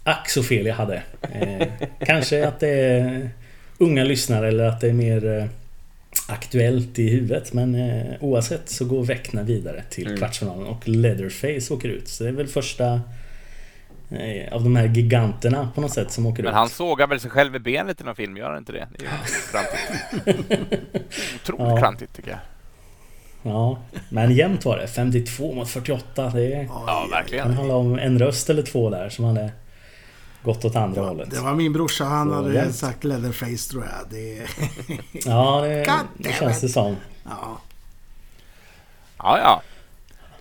ack 0.04 0.30
så 0.30 0.44
fel 0.44 0.66
jag 0.66 0.76
hade. 0.76 1.02
Eh, 1.34 1.68
kanske 2.06 2.48
att 2.48 2.60
det 2.60 2.70
är 2.70 3.30
unga 3.78 4.04
lyssnare 4.04 4.48
eller 4.48 4.64
att 4.64 4.82
det 4.82 4.88
är 4.90 4.94
mer 4.94 5.38
eh, 5.38 5.46
aktuellt 6.30 7.00
i 7.00 7.10
huvudet 7.10 7.54
men 7.54 7.76
eh, 7.76 8.06
oavsett 8.20 8.70
så 8.70 8.86
går 8.86 9.04
Vecna 9.06 9.44
vidare 9.44 9.84
till 9.90 10.06
Mm. 10.08 10.18
kvartsfinalen 10.18 10.68
och 10.68 10.88
Leatherface 10.88 11.74
åker 11.74 11.90
ut. 11.90 12.08
Så 12.08 12.24
det 12.24 12.30
är 12.30 12.34
väl 12.34 12.48
första 12.48 13.02
eh, 14.12 14.54
av 14.54 14.64
de 14.64 14.76
här 14.76 14.86
giganterna 14.88 15.70
på 15.76 15.82
något 15.82 15.94
sätt 15.94 16.12
som 16.12 16.26
åker 16.26 16.44
Men 16.44 16.50
ut. 16.52 16.56
han 16.56 16.70
sågar 16.70 17.08
väl 17.08 17.20
sig 17.20 17.32
själv 17.32 17.56
i 17.56 17.60
benet 17.60 18.02
i 18.02 18.04
någon 18.04 18.16
film, 18.16 18.38
gör 18.38 18.50
han 18.50 18.58
inte 18.58 18.72
det? 18.72 18.88
Det 18.98 19.06
är 19.06 19.10
klantigt. 19.52 20.50
Otroligt 21.44 21.68
Ja. 21.72 21.78
klantigt 21.78 22.14
tycker 22.16 22.30
jag. 22.30 22.40
Ja, 23.44 23.80
men 24.10 24.32
jämnt 24.36 24.66
var 24.66 24.78
det. 24.78 24.88
52 24.88 25.54
mot 25.54 25.70
48. 25.70 26.30
Det 26.36 26.54
är, 26.54 26.64
Ja, 26.64 27.08
verkligen. 27.12 27.54
handla 27.54 27.76
om 27.76 28.00
en 28.00 28.20
röst 28.20 28.50
eller 28.50 28.62
två 28.64 28.90
där 28.90 29.10
som 29.10 29.26
hade 29.26 29.52
gått 30.44 30.66
åt 30.66 30.76
andra 30.76 31.02
hållet. 31.02 31.30
Det 31.32 31.40
var 31.40 31.54
min 31.56 31.74
brorsa, 31.74 32.04
han 32.04 32.30
Så 32.30 32.36
hade 32.36 32.54
jämnt. 32.54 32.76
sagt 32.76 33.04
Leatherface 33.04 33.72
tror 33.72 33.86
jag. 33.86 34.10
Det, 34.10 34.48
Ja, 35.26 35.62
det, 35.62 35.92
det 36.18 36.34
känns 36.34 36.62
det 36.62 36.70
som. 36.70 36.96
ja. 37.26 37.62
Ja, 39.18 39.38
ja. 39.40 39.62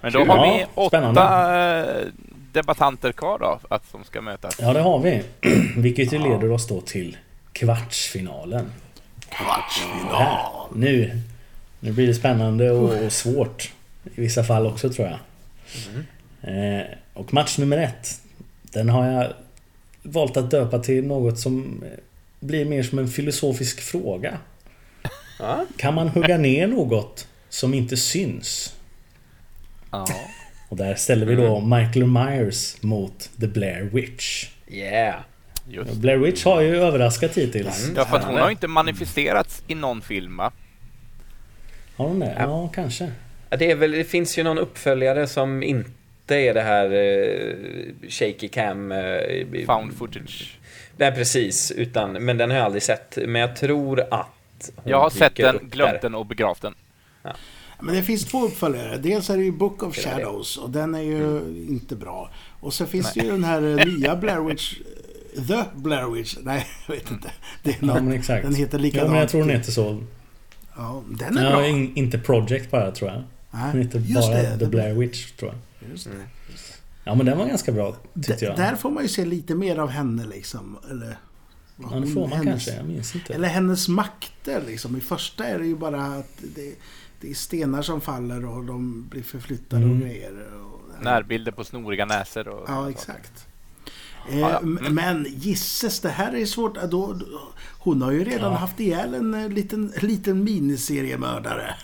Men 0.00 0.12
då 0.12 0.18
Kul. 0.18 0.28
har 0.28 0.46
Ja, 0.46 0.52
vi 0.56 0.66
åtta 0.74 0.88
spännande. 0.88 1.20
eh, 1.22 2.12
debattanter 2.52 3.12
kvar 3.12 3.38
då, 3.38 3.60
att 3.70 3.90
som 3.90 4.04
ska 4.04 4.20
mötas. 4.20 4.56
Ja, 4.60 4.72
det 4.72 4.80
har 4.80 4.98
vi. 4.98 5.22
Vilket 5.76 6.12
ju 6.12 6.18
leder 6.18 6.50
oss 6.52 6.66
då 6.66 6.80
till 6.80 7.16
kvartsfinalen. 7.52 8.72
Kvartsfinal. 9.30 10.68
Nu, 10.74 11.20
nu 11.80 11.92
blir 11.92 12.06
det 12.06 12.14
spännande 12.14 12.70
och, 12.70 13.04
och 13.04 13.12
svårt. 13.12 13.72
I 14.14 14.20
vissa 14.20 14.44
fall 14.44 14.66
också 14.66 14.90
tror 14.92 15.08
jag. 15.08 15.18
Eh, 16.42 16.82
och 17.14 17.34
match 17.34 17.58
nummer 17.58 17.78
ett. 17.78 18.20
Den 18.62 18.88
har 18.88 19.06
jag 19.06 19.32
valt 20.02 20.36
att 20.36 20.50
döpa 20.50 20.78
till 20.78 21.04
något 21.04 21.38
som 21.38 21.82
eh, 21.82 21.98
blir 22.40 22.64
mer 22.64 22.82
som 22.82 22.98
en 22.98 23.08
filosofisk 23.08 23.80
fråga. 23.80 24.38
Ja. 25.38 25.64
Kan 25.76 25.94
man 25.94 26.08
hugga 26.08 26.38
ner 26.38 26.66
något 26.66 27.28
som 27.48 27.74
inte 27.74 27.96
syns? 27.96 28.76
Ja. 29.90 30.06
Och 30.68 30.76
där 30.76 30.94
ställer 30.94 31.26
vi 31.26 31.34
då 31.34 31.60
Michael 31.60 32.06
Myers 32.06 32.82
mot 32.82 33.30
The 33.40 33.46
Blair 33.46 33.82
Witch. 33.82 34.48
Yeah. 34.68 35.14
Just. 35.68 35.92
Blair 35.92 36.16
Witch 36.16 36.44
har 36.44 36.60
ju 36.60 36.76
överraskat 36.76 37.38
hittills. 37.38 37.84
Mm. 37.84 37.96
Ja, 37.96 38.04
för 38.04 38.16
att 38.16 38.24
hon 38.24 38.36
har 38.36 38.50
inte 38.50 38.68
manifesterats 38.68 39.62
i 39.66 39.74
någon 39.74 40.02
film 40.02 40.36
va? 40.36 40.52
Har 41.96 42.08
hon 42.08 42.18
det? 42.18 42.36
Ja, 42.38 42.68
kanske. 42.74 43.12
Det, 43.48 43.70
är 43.70 43.74
väl, 43.74 43.92
det 43.92 44.04
finns 44.04 44.38
ju 44.38 44.42
någon 44.42 44.58
uppföljare 44.58 45.26
som 45.26 45.62
inte 45.62 45.90
är 46.34 46.54
det 46.54 46.62
här 46.62 46.84
eh, 46.84 48.08
shaky 48.08 48.48
cam... 48.48 48.92
Eh, 48.92 49.66
Found 49.66 49.94
footage. 49.94 50.58
Nej, 50.96 51.12
precis. 51.12 51.70
Utan, 51.70 52.12
men 52.12 52.36
den 52.38 52.50
har 52.50 52.56
jag 52.56 52.64
aldrig 52.66 52.82
sett. 52.82 53.18
Men 53.26 53.40
jag 53.40 53.56
tror 53.56 54.00
att 54.10 54.70
Jag 54.84 55.00
har 55.00 55.10
sett 55.10 55.36
den, 55.36 55.58
glömt 55.70 55.92
där. 55.92 55.98
den 56.02 56.14
och 56.14 56.26
begravt 56.26 56.62
den. 56.62 56.74
Men 57.80 57.94
det 57.94 58.02
finns 58.02 58.24
två 58.24 58.44
uppföljare. 58.44 58.96
Dels 58.96 59.30
är 59.30 59.36
det 59.36 59.42
ju 59.44 59.52
Book 59.52 59.82
of 59.82 59.94
Det 59.96 60.02
det. 60.02 60.08
Shadows 60.16 60.56
och 60.56 60.70
den 60.70 60.94
är 60.94 61.02
ju 61.02 61.40
inte 61.68 61.96
bra. 61.96 62.30
Och 62.60 62.74
så 62.74 62.86
finns 62.86 63.12
det 63.14 63.20
ju 63.20 63.30
den 63.30 63.44
här 63.44 63.62
eh, 63.78 63.86
nya 63.98 64.16
Blair 64.16 64.40
Witch. 64.40 64.74
eh, 65.36 65.42
The 65.46 65.62
Blair 65.74 66.14
Witch. 66.14 66.36
Nej, 66.42 66.66
jag 66.86 66.94
vet 66.94 67.10
inte. 67.10 67.30
Det 67.62 67.70
är 67.70 67.76
Ja, 67.80 67.94
men 67.94 68.12
exakt. 68.12 68.44
Den 68.44 68.54
heter 68.54 68.78
Ja, 68.78 68.82
likadant. 68.82 69.10
men 69.10 69.20
jag 69.20 69.28
tror 69.28 69.40
den 69.40 69.50
heter 69.50 69.72
så. 69.72 70.02
Ja, 70.76 71.02
den 71.18 71.38
är 71.38 71.44
Ja, 71.44 71.50
bra. 71.50 71.66
in, 71.66 71.96
inte 71.96 72.18
Project 72.18 72.70
bara 72.70 72.90
tror 72.90 73.10
jag. 73.10 73.22
Nej, 73.50 73.72
Den 73.72 73.82
heter 73.82 73.98
just 73.98 74.28
bara 74.28 74.42
det, 74.42 74.58
The 74.58 74.66
Blair 74.66 74.94
Witch 74.94 75.30
tror 75.32 75.52
jag. 75.80 75.90
Just 75.90 76.04
det. 76.04 76.10
Ja 77.04 77.14
men 77.14 77.26
den 77.26 77.38
var 77.38 77.46
ganska 77.46 77.72
bra 77.72 77.96
tyckte 78.14 78.32
D- 78.32 78.46
jag. 78.46 78.56
Där 78.56 78.76
får 78.76 78.90
man 78.90 79.02
ju 79.02 79.08
se 79.08 79.24
lite 79.24 79.54
mer 79.54 79.78
av 79.78 79.88
henne 79.88 80.26
liksom. 80.26 80.78
Eller, 80.90 81.18
vad 81.76 81.92
Ja 81.96 82.00
det 82.00 82.06
får 82.06 82.20
man 82.20 82.30
hennes, 82.38 82.46
kanske, 82.64 82.74
jag 82.74 82.86
minns 82.86 83.14
inte. 83.14 83.34
Eller 83.34 83.48
hennes 83.48 83.88
makter 83.88 84.62
liksom. 84.66 84.96
I 84.96 85.00
första 85.00 85.44
är 85.46 85.58
det 85.58 85.66
ju 85.66 85.76
bara 85.76 86.02
att 86.04 86.38
det, 86.54 86.74
det 87.20 87.30
är 87.30 87.34
stenar 87.34 87.82
som 87.82 88.00
faller 88.00 88.44
och 88.46 88.64
de 88.64 89.08
blir 89.08 89.22
förflyttade 89.22 89.82
Mm. 89.82 89.96
och 89.96 90.02
grejer. 90.02 90.32
Och, 90.54 91.04
Närbilder 91.04 91.52
på 91.52 91.64
snoriga 91.64 92.04
näsor 92.04 92.48
och 92.48 92.64
Ja, 92.68 92.90
exakt. 92.90 93.46
Eh, 94.30 94.38
Ja, 94.38 94.50
ja. 94.50 94.58
m- 94.62 94.78
Mm. 94.80 94.94
Men 94.94 95.26
gisses, 95.28 96.00
det 96.00 96.08
här 96.08 96.34
är 96.36 96.46
svårt. 96.46 96.74
Då, 96.74 97.12
då, 97.12 97.26
hon 97.78 98.02
har 98.02 98.12
ju 98.12 98.24
redan 98.24 98.52
Ja. 98.52 98.58
haft 98.58 98.80
ihjäl 98.80 99.14
en 99.14 99.34
eh, 99.34 99.48
liten, 99.48 99.92
liten 100.02 100.44
miniseriemördare. 100.44 101.74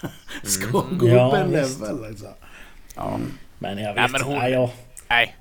Ska 0.42 0.66
hon 0.78 0.98
gå 0.98 1.06
Mm. 1.06 1.18
Ja, 1.18 1.26
upp 1.28 1.34
en 1.34 1.50
level 1.50 2.10
liksom? 2.10 2.28
Ja. 2.96 3.18
Men 3.58 3.78
jag 3.78 3.94
vet 3.94 3.96
Nej, 4.02 4.08
men 4.12 4.22
hon- 4.22 4.38
nej, 4.38 4.52
jag, 4.52 4.70
Nej, 5.08 5.36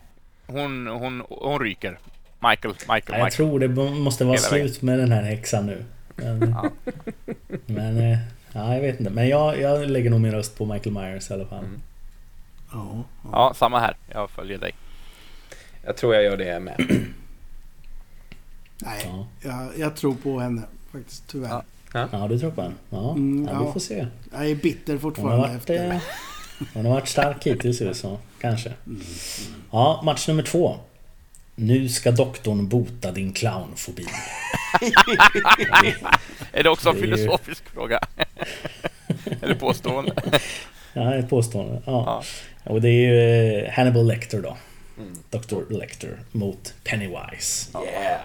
hon, 0.48 0.88
hon, 0.88 1.24
hon 1.30 1.60
ryker. 1.60 2.00
Michael, 2.40 2.74
Michael, 2.74 2.88
nej, 2.88 3.04
jag 3.08 3.16
Michael. 3.26 3.32
tror 3.32 3.60
det 3.60 3.68
måste 4.00 4.26
vara 4.26 4.36
Hela 4.36 4.48
slut 4.48 4.82
med 4.82 5.00
den 5.00 5.12
här 5.12 5.22
häxan 5.24 5.66
nu. 5.66 5.86
Men, 6.16 6.50
Ja. 6.52 6.70
men 7.66 7.98
eh, 7.98 8.18
ja, 8.54 8.74
jag 8.74 8.82
vet 8.82 9.00
inte. 9.00 9.12
Men 9.12 9.28
jag, 9.28 9.62
jag 9.62 9.90
lägger 9.90 10.10
nog 10.10 10.22
min 10.22 10.32
röst 10.32 10.58
på 10.58 10.66
Michael 10.66 10.94
Myers 10.96 11.30
i 11.30 11.34
alla 11.34 11.46
fall. 11.46 11.60
Mm. 11.66 11.82
Ja, 12.72 13.04
ja. 13.24 13.30
Ja, 13.32 13.54
samma 13.56 13.80
här. 13.80 13.96
Jag 14.12 14.30
följer 14.30 14.58
dig. 14.58 14.72
Jag 15.86 15.98
tror 15.98 16.16
jag 16.16 16.24
gör 16.24 16.38
det 16.38 16.60
med. 16.60 16.76
Nej, 18.78 19.02
Ja. 19.06 19.28
jag, 19.42 19.68
jag 19.80 19.96
tror 19.96 20.16
på 20.16 20.40
henne 20.40 20.62
faktiskt, 20.92 21.24
tyvärr. 21.28 21.50
Ja. 21.94 22.08
Ja, 22.12 22.28
du 22.28 22.40
tror 22.40 22.52
på 22.52 22.62
den? 22.62 22.74
Ja, 22.90 23.12
Mm, 23.12 23.48
ja, 23.54 23.66
vi 23.66 23.72
får 23.74 23.80
se. 23.80 24.08
Jag 24.34 24.50
är 24.50 24.56
bitter 24.56 24.94
Hon 24.94 24.96
har 24.96 25.00
fortfarande 25.02 25.38
varit, 25.48 25.56
efter. 25.58 25.92
eh, 25.92 25.98
hon 26.74 26.86
har 26.86 26.94
varit 26.94 27.08
stark 27.08 27.46
hittills 27.48 27.82
ju, 27.82 27.94
så 27.94 28.20
kanske. 28.42 28.74
Mm. 28.88 29.02
Ja, 29.72 30.02
match 30.06 30.28
nummer 30.28 30.44
två. 30.44 30.76
Nu 31.56 31.90
ska 31.90 32.12
doktorn 32.12 32.68
bota 32.70 33.12
din 33.12 33.34
clownfobi. 33.34 34.06
Är 36.52 36.64
det 36.64 36.70
också 36.70 36.90
en 36.90 36.96
Det 36.96 37.02
är 37.02 37.06
ju- 37.08 37.16
filosofisk 37.18 37.64
fråga? 37.70 38.00
Eller 39.42 39.56
påstående? 39.56 40.12
Ja, 40.94 41.16
ett 41.16 41.30
påstående. 41.30 41.82
Ja. 41.86 42.24
Ja. 42.66 42.72
Och 42.72 42.82
det 42.82 42.90
är 42.90 42.92
ju 43.12 43.60
eh, 43.66 43.72
Hannibal 43.74 44.08
Lecter 44.08 44.42
då. 44.42 44.58
Mm. 44.98 45.14
Dr. 45.30 45.74
Lecter 45.74 46.20
mot 46.32 46.74
Pennywise. 46.84 47.70
Yeah. 47.74 48.22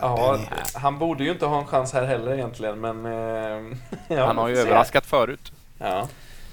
Ja, 0.00 0.38
Ja, 0.40 0.40
han 0.74 0.98
borde 0.98 1.24
ju 1.24 1.30
inte 1.30 1.46
ha 1.46 1.58
en 1.60 1.66
chans 1.66 1.92
här 1.92 2.06
heller 2.06 2.34
egentligen, 2.34 2.80
men... 2.80 3.06
eh, 3.06 3.76
ja, 4.16 4.26
Han 4.26 4.36
har 4.36 4.48
ju 4.48 4.56
överraskat 4.56 5.06
förut. 5.06 5.52
Ja. 5.78 6.08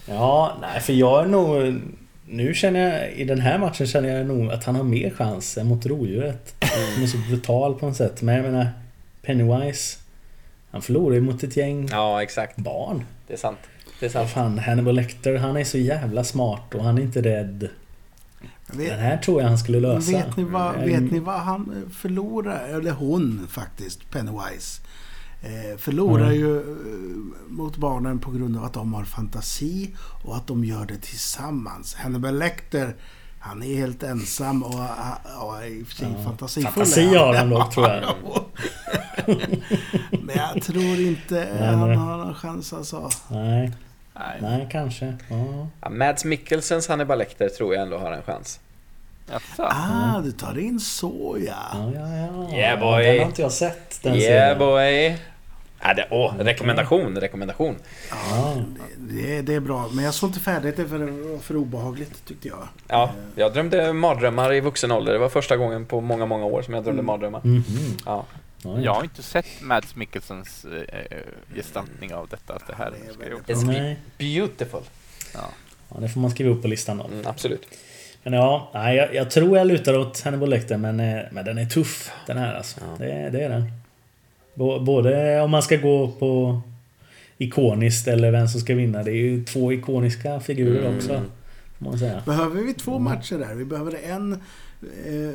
Ja, 0.06 0.58
nej 0.62 0.82
för 0.82 0.94
jag 0.94 1.24
är 1.24 1.28
nog... 1.28 1.82
Nu 2.26 2.54
känner 2.54 3.00
jag, 3.00 3.12
i 3.12 3.24
den 3.24 3.42
här 3.42 3.58
matchen 3.58 3.88
känner 3.88 4.18
jag 4.18 4.28
nog 4.28 4.52
att 4.52 4.64
han 4.64 4.76
har 4.76 4.84
mer 4.84 5.10
chans 5.10 5.58
än 5.58 5.68
mot 5.68 5.86
rovdjuret. 5.86 6.56
Han 6.60 7.04
är 7.04 7.08
så 7.08 7.18
brutal 7.18 7.80
på 7.80 7.86
något 7.86 7.96
sätt. 7.96 8.22
Men 8.22 8.36
jag 8.36 8.44
menar, 8.44 8.68
Pennywise... 9.22 9.98
Han 10.72 10.82
förlorar 10.82 11.16
ju 11.16 11.22
mot 11.22 11.44
ett 11.44 11.58
gäng 11.58 11.88
ja, 11.92 12.24
exakt. 12.24 12.58
barn. 12.58 13.06
Det 13.28 13.34
är 13.34 13.38
sant. 13.38 13.60
Det 14.00 14.06
är 14.06 14.10
sant. 14.10 14.30
fan, 14.30 14.60
Hannibal 14.60 14.96
Lecter, 14.96 15.36
han 15.36 15.58
är 15.58 15.64
så 15.64 15.78
jävla 15.78 16.24
smart 16.24 16.76
och 16.76 16.84
han 16.84 16.98
är 16.98 17.02
inte 17.02 17.22
rädd. 17.22 17.70
Den 18.68 18.78
Vet, 18.78 19.00
här 19.00 19.18
tror 19.18 19.42
jag 19.42 19.48
han 19.50 19.58
skulle 19.58 19.80
lösa. 19.80 20.12
vet, 20.12 20.38
ni 20.38 20.44
vad, 20.44 20.76
Eh, 20.76 20.82
vet 20.86 21.12
ni 21.12 21.20
vad 21.20 21.40
han 21.40 21.62
eh, 21.86 21.92
förlorar? 21.94 22.68
Eller 22.68 22.92
hon 22.92 23.48
faktiskt, 23.50 24.10
Pennywise. 24.12 24.82
Eh, 25.42 25.78
förlorar 25.78 26.26
Mm. 26.26 26.40
ju 26.40 26.58
eh, 26.58 26.66
mot 27.48 27.78
barnen 27.78 28.20
på 28.20 28.32
grund 28.32 28.58
av 28.58 28.64
att 28.64 28.74
de 28.74 28.94
har 28.94 29.04
fantasi 29.04 29.96
och 30.24 30.36
att 30.36 30.48
de 30.48 30.64
gör 30.66 30.86
det 30.86 30.98
tillsammans. 30.98 31.96
Hannibal 31.96 32.40
Lecter, 32.40 32.96
han 33.40 33.64
är 33.64 33.76
helt 33.76 34.04
ensam 34.04 34.64
och 34.64 34.76
ah, 34.80 35.18
ja, 35.26 35.66
i 35.66 35.84
och 35.84 35.88
för 35.88 35.96
sig 35.96 36.08
Ja. 36.18 36.24
fantasifull. 36.24 36.72
Fantasi 36.74 37.16
har 37.16 37.34
han 37.34 37.50
dock, 37.50 37.74
tror 37.74 37.88
jag. 37.88 38.04
Men 40.12 40.36
jag 40.38 40.64
tror 40.64 41.00
inte 41.00 41.48
Nej, 41.60 41.76
han 41.76 41.98
har 41.98 42.18
någon 42.18 42.36
chans 42.36 42.74
alltså. 42.74 43.10
Nej, 43.28 43.72
Nej. 44.14 44.38
nej 44.42 44.68
kanske. 44.72 45.14
Ja. 45.30 45.68
Ja, 45.82 45.90
Mads 45.90 46.26
Mikkelsens 46.26 46.88
Hannibal 46.88 47.18
Lecter 47.18 47.50
tror 47.50 47.74
jag 47.74 47.84
ändå 47.84 47.98
har 47.98 48.12
en 48.12 48.24
chans. 48.24 48.60
Jaså? 49.32 49.64
Ah, 49.64 50.22
du 50.24 50.32
tar 50.32 50.60
in 50.60 50.80
så 50.80 51.38
ja. 51.48 51.56
Ja, 51.74 51.92
ja, 51.96 52.48
ja. 52.52 52.58
Yeah, 52.58 52.80
boy. 52.80 53.04
Den 53.04 53.20
har 53.20 53.26
inte 53.26 53.42
jag 53.42 53.52
sett. 53.52 54.00
Den 54.02 54.16
yeah 54.16 54.58
serien. 54.58 54.60
boy! 54.60 55.18
Ja, 55.86 55.94
det, 55.94 56.08
åh, 56.12 56.34
rekommendation, 56.40 57.18
rekommendation. 57.18 57.76
ja 58.10 58.56
det, 58.98 59.42
det, 59.42 59.54
är 59.54 59.60
bra. 59.60 59.90
Men 59.94 60.06
jag 60.06 60.14
såg 60.14 60.30
inte 60.30 60.40
färdigt 60.40 60.78
det 60.78 60.88
för 60.88 61.00
det 61.00 61.06
var 61.06 61.40
för 61.40 61.56
obehagligt 61.56 62.26
tyckte 62.26 62.48
jag. 62.48 62.68
Ja, 62.88 63.12
jag 63.36 63.54
drömde 63.54 63.94
mardrömmar 63.94 64.54
i 64.54 64.60
vuxen 64.60 64.92
ålder. 64.92 65.14
Det 65.14 65.20
var 65.20 65.30
första 65.30 65.58
gången 65.58 65.86
på 65.86 66.02
många, 66.02 66.26
många 66.26 66.46
år 66.46 66.62
som 66.62 66.74
jag 66.74 66.84
drömde 66.84 67.02
mardrömmar. 67.02 67.42
Mhm. 67.44 67.64
Ja. 68.06 68.26
Ja, 68.64 68.80
Jag 68.82 68.94
har 68.94 69.04
inte 69.04 69.24
sett 69.24 69.62
Mads 69.62 69.96
Mikkelsens 69.96 70.66
eh, 70.66 71.18
gestaltning 71.56 72.14
av 72.14 72.28
detta. 72.28 72.60
Det 72.68 72.76
här 72.76 72.92
Ja, 73.08 73.14
det 73.48 73.54
är 73.54 73.56
ska 73.56 73.72
jag. 73.72 73.82
Nej, 73.84 73.98
Beautiful. 74.18 74.82
Ja. 75.34 75.50
ja, 75.90 76.00
det 76.00 76.10
får 76.10 76.20
man 76.22 76.32
skriva 76.32 76.50
upp 76.50 76.62
på 76.62 76.68
listan 76.68 76.98
då. 76.98 77.04
Mm, 77.04 77.28
absolut. 77.28 77.68
Men 78.24 78.34
ja, 78.34 78.72
nej, 78.74 78.96
jag, 78.98 79.16
jag 79.16 79.32
tror 79.32 79.58
jag 79.58 79.68
lutar 79.68 79.98
åt 79.98 80.22
Hannibal 80.22 80.50
Lecter 80.50 80.78
men, 80.78 81.00
eh, 81.00 81.22
men 81.32 81.46
den 81.46 81.58
är 81.58 81.66
tuff 81.66 82.12
den 82.28 82.38
här 82.38 82.54
alltså. 82.56 82.80
Ja. 82.82 83.06
Det, 83.06 83.30
det 83.30 83.42
är 83.44 83.50
den. 83.50 83.72
Bå- 84.56 84.84
Både 84.86 85.42
om 85.42 85.52
man 85.52 85.64
ska 85.64 85.78
gå 85.78 86.12
på 86.12 86.62
ikoniskt 87.38 88.08
eller 88.08 88.32
vem 88.32 88.48
som 88.48 88.62
ska 88.62 88.76
vinna. 88.76 89.04
Det 89.04 89.12
är 89.12 89.16
ju 89.16 89.44
två 89.44 89.74
ikoniska 89.74 90.40
figurer 90.40 90.80
Mm. 90.86 90.98
också. 90.98 91.22
Får 91.80 91.86
man 91.86 92.00
säga. 92.00 92.24
Behöver 92.26 92.62
vi 92.62 92.74
två 92.74 93.00
matcher 93.00 93.36
där? 93.38 93.56
Vi 93.56 93.66
behöver 93.66 94.00
en 94.04 94.34
eh, 94.34 95.34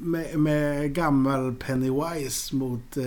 med, 0.00 0.38
med 0.38 0.92
gammal 0.94 1.54
Pennywise 1.54 2.56
mot... 2.56 2.96
Eh, 2.96 3.04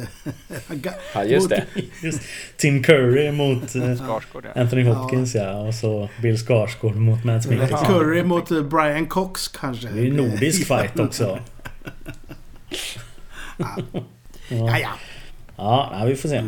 Ja, 1.13 1.23
just 1.23 1.43
mot- 1.43 1.49
det. 1.49 1.65
Just 2.03 2.21
Tim 2.57 2.83
Curry 2.83 3.31
mot 3.31 3.75
eh, 3.75 3.81
Skarsgård, 3.81 4.45
ja. 4.55 4.61
Anthony 4.61 4.83
Hopkins 4.83 5.35
ja. 5.35 5.51
Och 5.59 5.75
så 5.75 6.09
Bill 6.21 6.37
Skarsgård 6.37 6.95
mot 6.95 7.23
Matt 7.23 7.47
Mikkelsen. 7.47 7.77
Ja. 7.81 7.85
Curry 7.87 8.23
mot 8.23 8.51
eh, 8.51 8.61
Brian 8.63 9.05
Cox 9.05 9.47
kanske. 9.47 9.87
Det 9.87 9.99
är 9.99 10.03
ju 10.03 10.13
nordisk 10.13 10.67
fight 10.67 10.99
också. 10.99 11.39
Ja, 13.57 13.77
Ja, 14.49 14.79
ja. 14.79 14.89
ja 15.57 16.03
vi 16.07 16.15
får 16.15 16.29
se. 16.29 16.43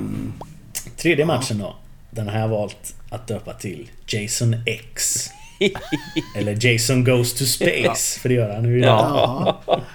Tredje 0.98 1.26
matchen 1.26 1.58
då. 1.58 1.76
den 2.10 2.28
har 2.28 2.40
jag 2.40 2.48
valt 2.48 2.96
att 3.10 3.28
döpa 3.28 3.54
till 3.54 3.90
Jason 4.08 4.56
X. 4.66 5.30
Eller 6.36 6.66
Jason 6.66 7.04
Goes 7.04 7.34
to 7.34 7.46
Space, 7.46 8.20
för 8.20 8.30
det 8.30 8.36
gör 8.36 8.54
han 8.56 8.66
ju 8.66 8.78
idag. 8.80 9.00
Ja. 9.00 9.62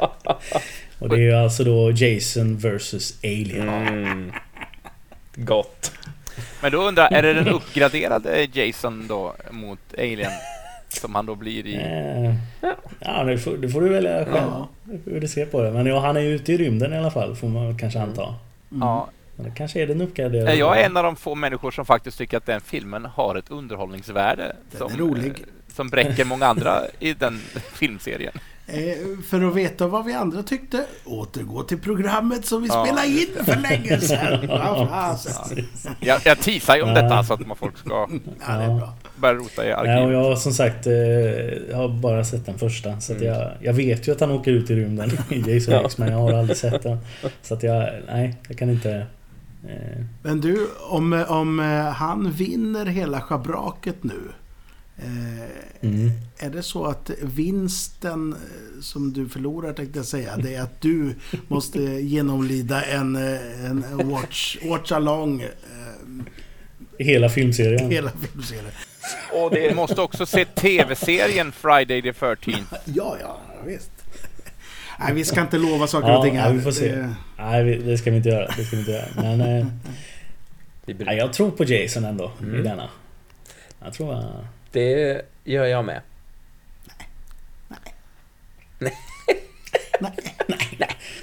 Och 0.99 1.09
det 1.09 1.17
är 1.17 1.21
ju 1.21 1.33
alltså 1.35 1.65
då 1.65 1.91
Jason 1.91 2.57
vs 2.59 3.15
Alien. 3.25 3.69
Mm. 3.69 4.33
Gott. 5.35 5.93
Men 6.63 6.73
då 6.73 6.79
undrar 6.79 7.13
är 7.13 7.23
det 7.23 7.35
den 7.35 7.49
uppgraderade 7.49 8.49
Jason 8.53 9.07
då 9.09 9.35
mot 9.51 9.79
Alien? 9.99 10.33
Som 10.89 11.15
han 11.15 11.27
då 11.27 11.35
blir 11.35 11.67
i... 11.67 11.75
Eh, 11.75 12.35
Ja, 13.01 13.25
det 13.25 13.39
får, 13.39 13.57
det 13.57 13.69
får 13.69 13.81
du 13.81 13.89
välja 13.89 14.25
själv. 14.25 14.37
Ja. 14.37 14.69
Hur 15.05 15.21
du 15.21 15.29
ser 15.29 15.47
på 15.47 15.63
det. 15.63 15.71
Men 15.71 15.87
ja, 15.87 16.01
han 16.01 16.17
är 16.17 16.21
ju 16.21 16.35
ute 16.35 16.53
i 16.53 16.57
rymden 16.57 16.93
i 16.93 16.99
alla 16.99 17.11
fall, 17.11 17.37
får 17.37 17.49
man 17.49 17.79
kanske 17.79 18.01
anta. 18.01 18.35
Ja, 18.69 19.09
Men 19.37 19.47
det 19.47 19.53
kanske 19.57 19.83
är 19.83 19.87
den 19.87 20.01
uppgraderade. 20.01 20.55
jag 20.55 20.81
är 20.81 20.87
en 20.87 20.97
av 20.97 21.05
de 21.05 21.17
få 21.17 21.35
människor 21.35 21.71
som 21.71 21.87
faktiskt 21.87 22.19
tycker 22.19 22.37
att 22.37 22.47
den 22.47 22.61
filmen 22.61 23.05
har 23.05 23.37
ett 23.37 23.51
underhållningsvärde. 23.51 24.57
Den 24.71 24.79
som, 24.79 24.93
är 24.93 24.97
rolig. 24.97 25.33
Som 25.76 25.88
bräcker 25.88 26.25
många 26.25 26.47
andra 26.47 26.80
i 27.00 27.12
den 27.14 27.40
filmserien. 27.73 28.33
Eh, 28.68 28.97
för 29.28 29.49
att 29.49 29.54
veta 29.54 29.87
vad 29.87 30.04
vi 30.04 30.12
andra 30.12 30.42
tyckte, 30.42 30.85
återgå 31.04 31.62
till 31.62 31.78
programmet 31.78 32.47
som 32.47 32.62
vi 32.62 32.68
Ja, 32.68 32.85
spelade 32.85 33.06
in 33.09 33.45
för 33.45 33.56
länge 33.56 34.00
sedan. 34.00 34.49
Fasen. 34.88 35.64
Jag, 36.00 36.21
jag 36.25 36.38
teasar 36.40 36.76
ju 36.76 36.83
om 36.83 36.88
Ja. 36.88 37.02
detta 37.02 37.25
så 37.25 37.35
att 37.35 37.47
man 37.47 37.56
folk 37.56 37.78
ska 37.78 38.09
Ja, 38.47 38.56
det 38.59 38.64
är 38.64 38.78
bra. 38.78 38.92
börja 39.16 39.35
rota 39.35 39.66
i 39.68 39.73
arkivet. 39.73 40.12
jag 40.12 40.23
har 40.25 40.37
som 40.37 40.52
sagt 40.52 40.87
eh, 40.87 40.92
jag 41.71 41.76
har 41.76 41.88
bara 41.88 42.25
sett 42.25 42.47
den 42.47 42.59
första. 42.59 43.00
Så 43.00 43.12
att 43.12 43.21
Mm. 43.21 43.33
jag, 43.35 43.50
jag 43.61 43.73
vet 43.73 44.09
ju 44.09 44.12
att 44.12 44.21
han 44.21 44.30
åker 44.30 44.50
ut 44.50 44.71
i 44.71 44.75
rymden 44.76 45.11
i 45.30 45.54
Jason 45.54 45.75
X, 45.75 45.99
men 45.99 46.09
jag 46.12 46.18
har 46.18 46.33
aldrig 46.33 46.56
sett 46.56 46.83
den. 46.83 46.99
Så 47.42 47.54
att 47.54 47.62
jag, 47.62 47.88
nej, 48.06 48.37
jag 48.49 48.59
kan 48.59 48.71
inte... 48.71 48.90
Eh, 49.68 50.04
Men 50.23 50.40
du, 50.40 50.66
om, 50.88 51.25
om 51.28 51.59
han 51.97 52.30
vinner 52.33 52.87
hela 52.87 53.21
schabraket 53.21 54.04
nu. 54.04 54.21
Eh, 54.99 55.88
mm. 55.88 56.11
är 56.38 56.50
det 56.50 56.62
så 56.62 56.85
att 56.85 57.11
vinsten 57.23 58.33
eh, 58.33 58.81
som 58.81 59.12
du 59.12 59.29
förlorar 59.29 59.73
tänkte 59.73 59.99
jag 59.99 60.07
säga, 60.07 60.37
det 60.37 60.55
är 60.55 60.62
att 60.62 60.81
du 60.81 61.15
måste 61.49 61.81
genomlida 61.83 62.83
en, 62.85 63.17
eh, 63.17 63.65
en 63.65 64.09
watch, 64.11 64.57
watch 64.69 64.93
along 64.93 65.45
Hela 66.99 67.29
filmserien. 67.29 67.91
hela 67.91 68.11
filmserien. 68.11 68.73
Och 69.33 69.50
det 69.50 69.76
måste 69.76 70.00
också 70.00 70.26
se 70.26 70.45
tv-serien 70.45 71.53
Friday 71.53 72.03
the 72.03 72.12
13th. 72.12 72.57
Ja, 72.85 73.17
ja, 73.21 73.41
visst. 73.67 73.91
Nej, 75.00 75.15
vi 75.15 75.25
ska 75.25 75.41
inte 75.41 75.59
lova 75.59 75.87
saker 75.87 76.09
Ja, 76.09 76.19
och 76.19 76.25
ting 76.25 76.38
här. 76.38 76.53
vi 76.53 76.61
får 76.61 76.71
se. 76.71 76.88
Det- 76.95 77.15
Nej, 77.38 77.79
det 77.79 77.99
ska 77.99 78.11
vi 78.11 78.17
inte 78.17 78.29
göra. 78.29 78.47
Det 78.57 78.65
ska 78.65 78.76
vi 78.76 78.81
inte 78.81 78.93
göra. 78.93 79.07
Men 79.17 79.41
eh, 79.41 79.67
nej, 81.07 81.17
jag 81.17 81.33
tror 81.33 81.50
på 81.50 81.65
Jason 81.65 82.05
ändå 82.05 82.33
i 82.41 82.45
Mm. 82.45 82.65
denna. 82.65 82.88
Jag 83.85 83.93
tror... 83.95 84.12
eh, 84.15 84.25
Det 84.73 85.23
gör 85.45 85.65
jag 85.65 85.85
med. 85.85 86.01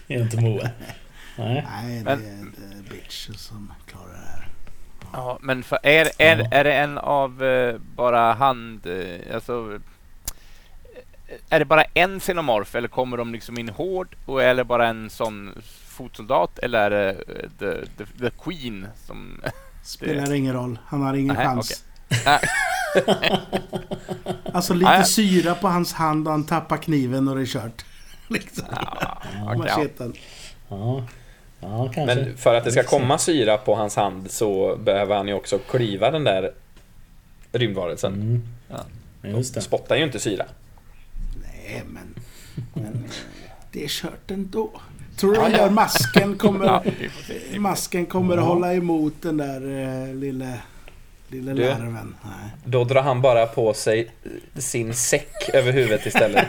Det 0.07 0.13
är 0.15 0.21
inte 0.21 0.41
Moe. 0.41 0.71
Nej. 1.37 1.65
Nej, 1.71 1.97
det 1.97 2.03
Men- 2.03 2.25
är 2.25 2.75
en 2.75 2.85
bitch 2.89 3.29
som 3.35 3.73
klarar 3.87 4.11
det 4.13 4.17
här. 4.17 4.47
Ja, 5.13 5.37
men 5.41 5.63
för, 5.63 5.79
är, 5.83 6.05
är, 6.17 6.37
Ja. 6.37 6.47
är 6.51 6.63
det 6.63 6.73
en 6.73 6.97
av 6.97 7.43
eh, 7.43 7.75
bara 7.95 8.33
hand... 8.33 8.85
Eh, 8.87 9.35
alltså, 9.35 9.79
eh, 11.27 11.35
är 11.49 11.59
det 11.59 11.65
bara 11.65 11.83
en 11.83 12.19
xenomorf 12.19 12.75
eller 12.75 12.87
kommer 12.87 13.17
de 13.17 13.33
liksom 13.33 13.57
in 13.57 13.69
hård 13.69 14.15
och 14.25 14.43
är 14.43 14.55
det 14.55 14.63
bara 14.63 14.87
en 14.87 15.09
sån 15.09 15.61
fotsoldat 15.87 16.59
eller 16.59 16.79
är 16.79 16.89
det 16.89 17.09
eh, 17.11 17.49
the, 17.59 17.85
the, 17.97 18.05
the 18.19 18.29
Queen 18.43 18.87
som... 19.07 19.41
Spelar 19.83 20.33
ingen 20.33 20.53
roll. 20.53 20.79
Han 20.85 21.01
har 21.01 21.13
ingen 21.13 21.35
Nej, 21.35 21.45
chans. 21.45 21.83
Nej. 22.25 22.39
Alltså 24.53 24.73
lite 24.73 24.91
Nej. 24.91 25.05
syra 25.05 25.55
på 25.55 25.67
hans 25.67 25.93
hand 25.93 26.27
och 26.27 26.31
han 26.31 26.43
tappar 26.43 26.77
kniven 26.77 27.27
och 27.27 27.35
det 27.35 27.41
är 27.41 27.45
kört. 27.45 27.85
Liksom. 28.27 28.65
Ja. 28.69 29.55
Macheten. 29.57 30.13
Ja. 30.69 31.03
Ja, 31.59 31.91
kanske. 31.93 32.15
Men 32.15 32.37
för 32.37 32.55
att 32.55 32.63
det 32.63 32.71
ska 32.71 32.83
komma 32.83 33.17
syra 33.17 33.57
på 33.57 33.75
hans 33.75 33.95
hand 33.95 34.31
så 34.31 34.75
behöver 34.75 35.15
han 35.15 35.27
ju 35.27 35.33
också 35.33 35.57
klyva 35.57 36.11
den 36.11 36.23
där 36.23 36.51
rymdvarelsen. 37.51 38.13
Mm. 38.13 38.43
Ja. 38.69 39.29
Just 39.29 39.53
det. 39.53 39.61
Spottar 39.61 39.95
ju 39.95 40.03
inte 40.03 40.19
syra. 40.19 40.45
Nej, 41.41 41.83
men... 41.87 42.15
men 42.73 43.03
det 43.71 43.83
är 43.83 43.87
kört 43.87 44.31
ändå. 44.31 44.71
Tror 45.17 45.33
du 45.33 45.39
Ja, 45.39 45.49
ja. 45.49 45.69
masken 45.69 46.37
kommer, 46.37 46.93
masken 47.59 48.05
kommer 48.05 48.37
att 48.37 48.43
hålla 48.43 48.73
emot 48.73 49.13
den 49.21 49.37
där 49.37 49.61
eh, 50.07 50.15
lille, 50.15 50.59
lille 51.33 51.53
Du. 51.53 51.63
larven? 51.63 52.15
Nej. 52.23 52.51
Då 52.65 52.83
drar 52.83 53.01
han 53.01 53.21
bara 53.21 53.45
på 53.47 53.73
sig 53.73 54.11
sin 54.55 54.93
säck 54.93 55.49
över 55.53 55.71
huvudet 55.71 56.05
istället. 56.05 56.47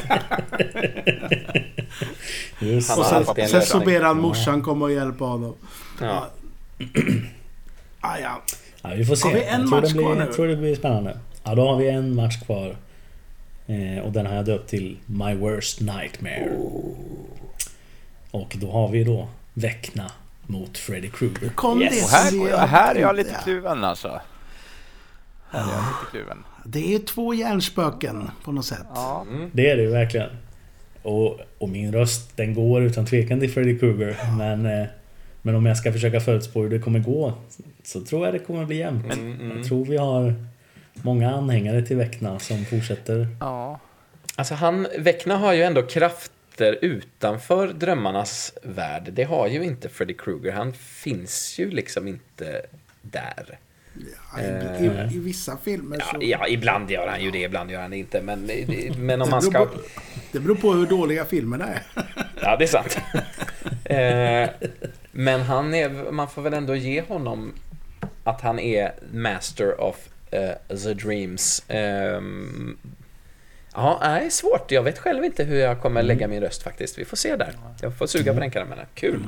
Just 2.61 2.91
Han 2.91 2.99
Och 2.99 3.07
sen, 3.37 3.49
sen 3.49 3.63
så 3.63 3.81
ber 3.81 4.01
han 4.01 4.21
morsan 4.21 4.63
komma 4.63 4.85
och 4.85 4.93
hjälpa 4.93 5.25
honom. 5.25 5.55
Ja. 6.01 6.29
Ah, 8.07 8.19
ja. 8.19 8.43
Ja, 8.83 8.91
vi 8.97 9.05
får 9.05 9.15
se. 9.15 9.29
Har 9.29 9.35
vi 9.35 9.45
en 9.45 9.69
match 9.69 9.85
det 9.89 9.93
blir, 9.95 10.03
kvar 10.05 10.15
nu? 10.15 10.21
Jag 10.21 10.33
tror 10.33 10.47
det 10.47 10.57
blir 10.57 10.75
spännande. 10.77 11.19
Ja, 11.45 11.55
då 11.55 11.69
har 11.69 11.77
vi 11.77 11.89
en 11.89 12.15
match 12.15 12.41
kvar. 12.47 12.77
Eh, 13.67 14.05
och 14.05 14.13
den 14.13 14.27
har 14.27 14.35
jag 14.35 14.45
döpt 14.45 14.71
till 14.71 14.99
My 15.07 15.35
Worst 15.35 15.81
Nightmare. 15.81 16.49
Och 18.31 18.55
då 18.59 18.71
har 18.73 18.89
vi 18.89 19.05
då 19.05 19.29
Väckna 19.55 20.11
mot 20.47 20.79
Freddy 20.79 21.11
Krueger. 21.11 21.49
Kom 21.49 21.83
Yes. 21.83 21.93
det 21.99 22.05
Och 22.05 22.11
här, 22.11 22.49
jag- 22.51 22.59
här 22.67 22.95
är 22.95 23.01
jag 23.01 23.17
lite 23.17 23.37
kluven 23.45 23.85
alltså. 23.85 24.21
Här 25.55 25.73
är 25.73 25.77
jag 25.77 25.85
lite 25.85 26.11
kluven. 26.11 26.45
Det 26.65 26.95
är 26.95 26.99
två 26.99 27.35
hjärnspöken 27.35 28.31
på 28.45 28.53
något 28.53 28.65
sätt. 28.65 28.87
Ja. 28.95 29.27
Det 29.53 29.71
är 29.71 29.77
det 29.77 29.87
verkligen. 29.87 30.31
Och, 31.03 31.41
och 31.59 31.69
min 31.69 31.93
röst, 31.93 32.37
den 32.37 32.55
går 32.55 32.83
utan 32.83 33.07
tvekan 33.07 33.41
till 33.41 33.51
Freddy 33.51 33.79
Krueger. 33.79 34.17
Men, 34.39 34.67
eh, 34.67 34.87
men 35.43 35.55
om 35.55 35.67
jag 35.67 35.77
ska 35.77 35.93
försöka 35.93 36.21
förutspå 36.21 36.63
hur 36.63 36.71
det 36.71 36.79
kommer 36.79 36.99
gå 36.99 37.33
så 37.83 38.01
tror 38.01 38.25
jag 38.25 38.35
det 38.35 38.39
kommer 38.39 38.65
bli 38.65 38.77
jämnt. 38.77 39.13
Mm, 39.13 39.41
mm. 39.41 39.57
Jag 39.57 39.67
tror 39.67 39.85
vi 39.85 39.97
har 39.97 40.35
många 40.95 41.31
anhängare 41.31 41.83
till 41.83 41.97
Väckna 41.97 42.39
som 42.39 42.65
fortsätter. 42.65 43.29
ja. 43.41 43.81
Alltså 44.37 44.55
han, 44.55 44.87
Väckna 44.99 45.37
har 45.37 45.53
ju 45.53 45.63
ändå 45.63 45.83
krafter 45.83 46.79
utanför 46.83 47.69
drömmarnas 47.69 48.53
värld. 48.63 49.09
Det 49.13 49.25
har 49.25 49.49
ju 49.49 49.65
inte 49.65 49.89
Freddy 49.89 50.15
Krueger. 50.15 50.53
Han 50.53 50.73
finns 50.73 51.59
ju 51.59 51.71
liksom 51.71 52.09
inte 52.09 52.67
där. 53.03 53.59
Ja, 54.33 54.41
i, 54.43 54.85
i, 54.85 55.17
I 55.17 55.19
vissa 55.19 55.57
filmer 55.65 56.01
så... 56.01 56.17
Ja, 56.21 56.21
ja, 56.21 56.49
ibland 56.49 56.91
gör 56.91 57.09
han 57.09 57.23
ju 57.23 57.31
det, 57.31 57.39
ibland 57.39 57.71
gör 57.71 57.81
han 57.81 57.91
det 57.91 57.97
inte. 57.97 58.23
Men, 58.23 58.51
men 58.99 59.23
om 59.23 59.31
man 59.31 59.41
det, 59.41 59.47
ska... 59.47 59.65
på, 59.65 59.73
det 60.33 60.41
beror 60.41 60.55
på 60.55 60.73
hur 60.73 60.87
dåliga 60.87 61.25
filmerna 61.25 61.67
är. 61.67 61.83
Ja, 62.43 62.57
det 62.57 62.65
är 62.65 62.69
sant. 62.69 62.99
eh, 63.85 64.69
men 65.13 65.41
han 65.41 65.75
är, 65.75 66.11
man 66.13 66.29
får 66.29 66.43
väl 66.43 66.55
ändå 66.55 66.75
ge 66.75 67.03
honom 67.03 67.53
att 68.25 68.41
han 68.41 68.59
är 68.59 68.93
master 69.13 69.81
of 69.81 69.97
eh, 70.31 70.77
the 70.77 70.95
dreams. 70.95 71.63
Ehm, 71.69 72.77
ja, 73.75 73.99
nej, 74.03 74.31
svårt. 74.31 74.71
Jag 74.71 74.83
vet 74.83 74.99
själv 74.99 75.25
inte 75.25 75.45
hur 75.45 75.59
jag 75.59 75.81
kommer 75.81 76.03
lägga 76.03 76.29
min 76.29 76.41
röst 76.41 76.63
faktiskt. 76.63 76.99
Vi 76.99 77.05
får 77.05 77.17
se 77.17 77.37
där. 77.37 77.53
Jag 77.81 77.99
får 77.99 78.07
suga 78.07 78.35
på 78.35 78.41
den 78.41 78.51
karamellen. 78.51 78.87
Kul. 78.95 79.21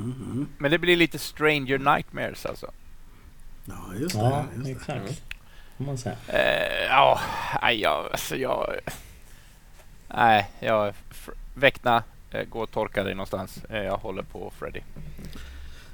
Men 0.58 0.70
det 0.70 0.78
blir 0.78 0.96
lite 0.96 1.18
Stranger 1.18 1.78
Nightmares 1.78 2.46
alltså. 2.46 2.70
Ja, 3.66 3.74
just 4.00 4.14
det. 4.14 4.20
Ja, 4.20 4.44
just 4.56 4.64
det. 4.64 4.70
exakt. 4.70 5.22
Får 5.76 5.84
man 5.84 5.98
säga. 5.98 6.16
Eh, 6.28 6.86
Ja, 6.88 7.20
nej, 7.62 7.80
jag, 7.80 8.06
alltså 8.12 8.36
jag... 8.36 8.74
Nej, 10.14 10.50
jag... 10.60 10.94
Väckna, 11.54 12.02
eh, 12.30 12.42
gå 12.44 12.60
och 12.60 12.70
torka 12.70 13.02
dig 13.04 13.14
någonstans. 13.14 13.64
Eh, 13.70 13.76
Jag 13.82 13.96
håller 13.96 14.22
på 14.22 14.52
Freddy. 14.58 14.80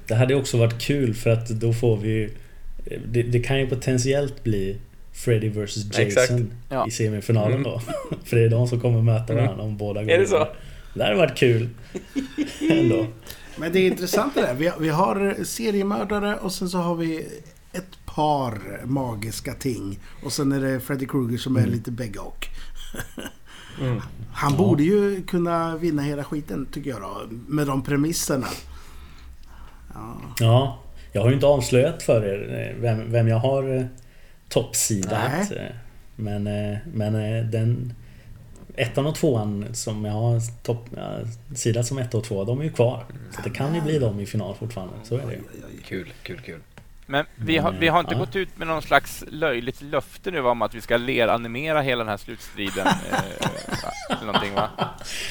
Det 0.07 0.15
hade 0.15 0.35
också 0.35 0.57
varit 0.57 0.81
kul 0.81 1.13
för 1.13 1.29
att 1.29 1.47
då 1.49 1.73
får 1.73 1.97
vi 1.97 2.29
Det, 3.05 3.23
det 3.23 3.39
kan 3.39 3.59
ju 3.59 3.67
potentiellt 3.69 4.43
bli 4.43 4.77
Freddy 5.13 5.49
vs 5.49 5.77
Jason 5.85 6.01
Exakt. 6.05 6.31
Ja. 6.69 6.87
i 6.87 6.91
semifinalen 6.91 7.51
Mm. 7.59 7.63
då. 7.63 7.79
För 8.25 8.35
det 8.37 8.43
är 8.45 8.49
de 8.49 8.67
som 8.67 8.79
kommer 8.79 9.01
möta 9.01 9.33
varandra 9.35 9.63
om 9.63 9.77
båda 9.77 9.99
gångerna. 10.01 10.13
Är 10.17 10.19
det 10.21 10.27
så? 10.27 10.47
Det 10.93 11.03
hade 11.03 11.15
varit 11.15 11.37
kul. 11.37 11.69
Ändå. 12.71 13.07
Men 13.57 13.71
det 13.73 13.79
är 13.79 13.87
intressant 13.87 14.35
det 14.35 14.41
där. 14.41 14.53
Vi, 14.53 14.71
vi 14.79 14.89
har 14.89 15.43
seriemördare 15.43 16.35
och 16.37 16.51
sen 16.51 16.69
så 16.69 16.77
har 16.77 16.95
vi 16.95 17.27
par 18.15 18.81
magiska 18.85 19.53
ting. 19.53 19.99
Och 20.23 20.31
sen 20.33 20.51
är 20.51 20.61
det 20.61 20.79
Freddy 20.79 21.05
Krueger 21.05 21.37
som 21.37 21.55
är 21.57 21.65
lite 21.67 21.91
bägge 21.91 22.19
och. 22.19 22.47
Mm. 23.81 24.01
Han 24.33 24.51
Ja. 24.51 24.57
borde 24.57 24.83
ju 24.83 25.23
kunna 25.23 25.77
vinna 25.77 26.01
hela 26.01 26.23
skiten 26.23 26.65
tycker 26.71 26.89
jag 26.89 27.01
då. 27.01 27.21
Med 27.47 27.67
de 27.67 27.83
premisserna. 27.83 28.47
Ja. 29.93 30.17
Ja, 30.39 30.79
jag 31.11 31.21
har 31.21 31.29
ju 31.29 31.33
inte 31.35 31.45
avslöjat 31.47 32.03
för 32.03 32.25
er 32.25 32.69
eh, 32.75 32.81
vem, 32.81 33.11
vem 33.11 33.27
jag 33.27 33.37
har 33.37 33.77
eh, 33.77 33.85
toppsidat. 34.49 35.51
Eh, 35.51 35.61
Men, 36.15 36.43
men 36.93 37.13
den... 37.51 37.93
Ettan 38.75 39.05
och 39.05 39.15
tvåan 39.15 39.65
som 39.73 40.05
jag 40.05 40.13
har 40.13 40.63
topp, 40.63 40.85
ja, 40.95 41.17
sidat 41.55 41.85
som 41.85 41.97
ett 41.97 42.13
och 42.13 42.23
två, 42.23 42.43
de 42.43 42.59
är 42.59 42.63
ju 42.63 42.71
kvar. 42.71 43.05
Så 43.35 43.41
det 43.43 43.49
kan 43.49 43.75
ju 43.75 43.81
bli 43.81 43.99
dem 43.99 44.19
i 44.19 44.25
final 44.25 44.55
fortfarande. 44.55 44.93
Så 45.03 45.15
är 45.17 45.25
det 45.27 45.33
ju. 45.33 45.41
Kul, 45.85 46.13
kul, 46.23 46.39
kul. 46.45 46.59
Men 47.13 47.25
vi 47.35 47.57
har, 47.57 47.71
vi 47.79 47.87
har 47.87 47.99
inte 47.99 48.13
Ja. 48.13 48.19
gått 48.19 48.35
ut 48.35 48.57
med 48.57 48.67
någon 48.67 48.81
slags 48.81 49.23
löjligt 49.27 49.81
löfte 49.81 50.31
nu 50.31 50.39
om 50.39 50.61
att 50.61 50.75
vi 50.75 50.81
ska 50.81 50.97
leranimera 50.97 51.81
hela 51.81 51.99
den 52.03 52.09
här 52.09 52.17
slutstriden. 52.17 52.87
eh, 53.11 54.13
eller 54.17 54.25
någonting 54.25 54.53
va? 54.55 54.69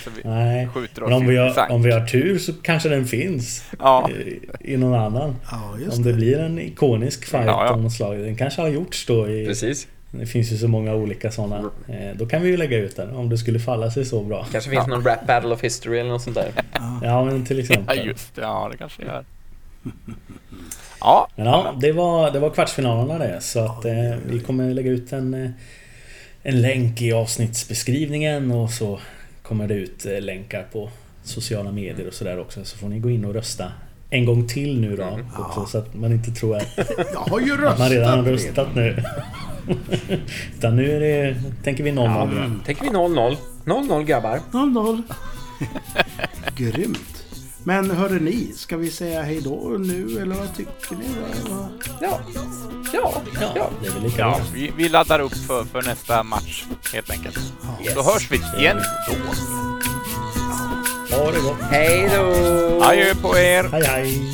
Så 0.04 0.10
vi 0.16 0.22
Nej. 0.28 0.68
skjuter 0.74 1.02
oss 1.02 1.08
Men 1.08 1.18
om 1.18 1.26
vi, 1.26 1.36
har, 1.36 1.70
om 1.70 1.82
vi 1.82 1.92
har 1.92 2.06
tur 2.06 2.38
så 2.38 2.52
kanske 2.52 2.88
den 2.88 3.06
finns 3.06 3.64
Ja, 3.78 4.10
i, 4.10 4.40
i 4.60 4.76
någon 4.76 5.00
annan. 5.00 5.36
Ja, 5.50 5.74
just 5.78 5.96
Om 5.96 6.02
det 6.02 6.10
det. 6.10 6.16
blir 6.16 6.38
en 6.38 6.58
ikonisk 6.58 7.24
fight 7.24 7.46
Ja, 7.46 7.64
ja. 7.66 7.72
av 7.72 7.82
något 7.82 7.92
slag. 7.92 8.18
Den 8.18 8.36
kanske 8.36 8.60
har 8.60 8.68
gjorts 8.68 9.06
då 9.06 9.28
i... 9.28 9.46
Precis. 9.46 9.86
Det 10.10 10.26
finns 10.26 10.52
ju 10.52 10.56
så 10.56 10.68
många 10.68 10.94
olika 10.94 11.30
sådana. 11.32 11.70
Eh, 11.88 12.16
Då 12.16 12.26
kan 12.26 12.42
vi 12.42 12.48
ju 12.48 12.56
lägga 12.56 12.78
ut 12.78 12.96
den 12.96 13.16
om 13.16 13.28
det 13.28 13.38
skulle 13.38 13.58
falla 13.60 13.90
sig 13.90 14.04
så 14.04 14.22
bra. 14.22 14.46
Kanske 14.52 14.70
finns 14.70 14.86
någon 14.86 15.04
rap 15.04 15.26
battle 15.26 15.50
of 15.54 15.62
history 15.64 15.98
eller 15.98 16.10
något 16.10 16.22
sånt 16.22 16.36
där. 16.36 16.52
Ja 17.02 17.24
men 17.24 17.44
till 17.44 17.56
ja 17.58 17.62
exempel. 17.62 18.06
just 18.06 18.34
det. 18.34 18.42
Ja, 18.42 18.68
det 18.72 18.76
kanske 18.78 19.02
gör. 19.02 19.24
Ja, 21.02 21.28
Men 21.36 21.46
ja, 21.46 21.74
det 21.80 21.92
var, 21.92 22.30
det 22.30 22.38
var 22.38 22.50
kvartsfinalerna 22.50 23.18
det. 23.18 23.40
Så 23.40 23.64
att 23.64 23.84
eh, 23.84 24.14
vi 24.26 24.40
kommer 24.40 24.74
lägga 24.74 24.90
ut 24.90 25.12
en, 25.12 25.34
eh, 25.34 25.50
en 26.42 26.62
länk 26.62 27.02
i 27.02 27.12
avsnittsbeskrivningen 27.12 28.50
och 28.50 28.70
så 28.70 29.00
kommer 29.42 29.68
det 29.68 29.74
ut 29.74 30.06
eh, 30.06 30.20
länkar 30.20 30.66
på 30.72 30.90
sociala 31.22 31.72
medier 31.72 32.06
och 32.06 32.14
sådär 32.14 32.40
också. 32.40 32.64
Så 32.64 32.78
får 32.78 32.88
ni 32.88 32.98
gå 32.98 33.10
in 33.10 33.24
och 33.24 33.34
rösta 33.34 33.72
en 34.10 34.24
gång 34.24 34.48
till 34.48 34.80
nu 34.80 34.96
då. 34.96 35.18
Också, 35.38 35.66
så 35.66 35.78
att 35.78 35.94
man 35.94 36.12
inte 36.12 36.30
tror 36.30 36.56
att 36.56 36.68
Jag 37.12 37.20
har 37.20 37.40
ju 37.40 37.56
man 37.78 37.90
redan 37.90 38.18
har 38.18 38.24
röstat 38.26 38.68
nu. 38.74 39.02
Utan 40.58 40.76
nu 40.76 40.96
är 40.96 41.00
det, 41.00 41.36
tänker 41.64 41.84
vi 41.84 41.90
0-0. 41.90 41.96
Ja. 41.96 42.28
Ja. 42.36 42.50
Tänker 42.66 42.82
vi 42.82 42.90
0-0. 42.90 43.36
0-0 43.64 44.04
grabbar. 44.04 44.40
0-0. 44.52 45.02
Grymt. 46.56 47.12
Men 47.64 47.90
hörde 47.90 48.14
ni, 48.14 48.53
ska 48.57 48.77
vi 48.77 48.90
säga 48.90 49.22
hej 49.22 49.40
då 49.40 49.77
nu 49.79 50.18
eller 50.22 50.35
vad 50.37 50.57
tycker 50.57 50.94
ni? 50.96 51.05
Vad- 51.51 51.68
Ja. 52.01 52.20
Ja. 52.92 53.12
Ja. 53.40 53.53
Ja, 53.57 53.70
det 53.83 53.88
är 53.88 53.92
väl 53.92 54.03
lika 54.03 54.18
ja 54.20 54.40
vi, 54.55 54.72
vi 54.77 54.88
laddar 54.88 55.20
upp 55.20 55.35
för, 55.46 55.64
för 55.64 55.83
nästa 55.83 56.22
match 56.22 56.64
helt 56.92 57.11
enkelt. 57.11 57.38
Yes. 57.85 57.94
Då 57.94 58.03
hörs 58.03 58.31
vi 58.31 58.37
igen 58.61 58.77
då. 59.09 59.14
Ha 61.16 61.31
det 61.33 61.40
gott. 61.40 61.57
Hej 61.70 62.11
då! 62.16 62.25
Adjö 62.85 63.14
på 63.14 63.38
er! 63.38 63.68
Hej 63.72 63.85
hej! 63.85 64.33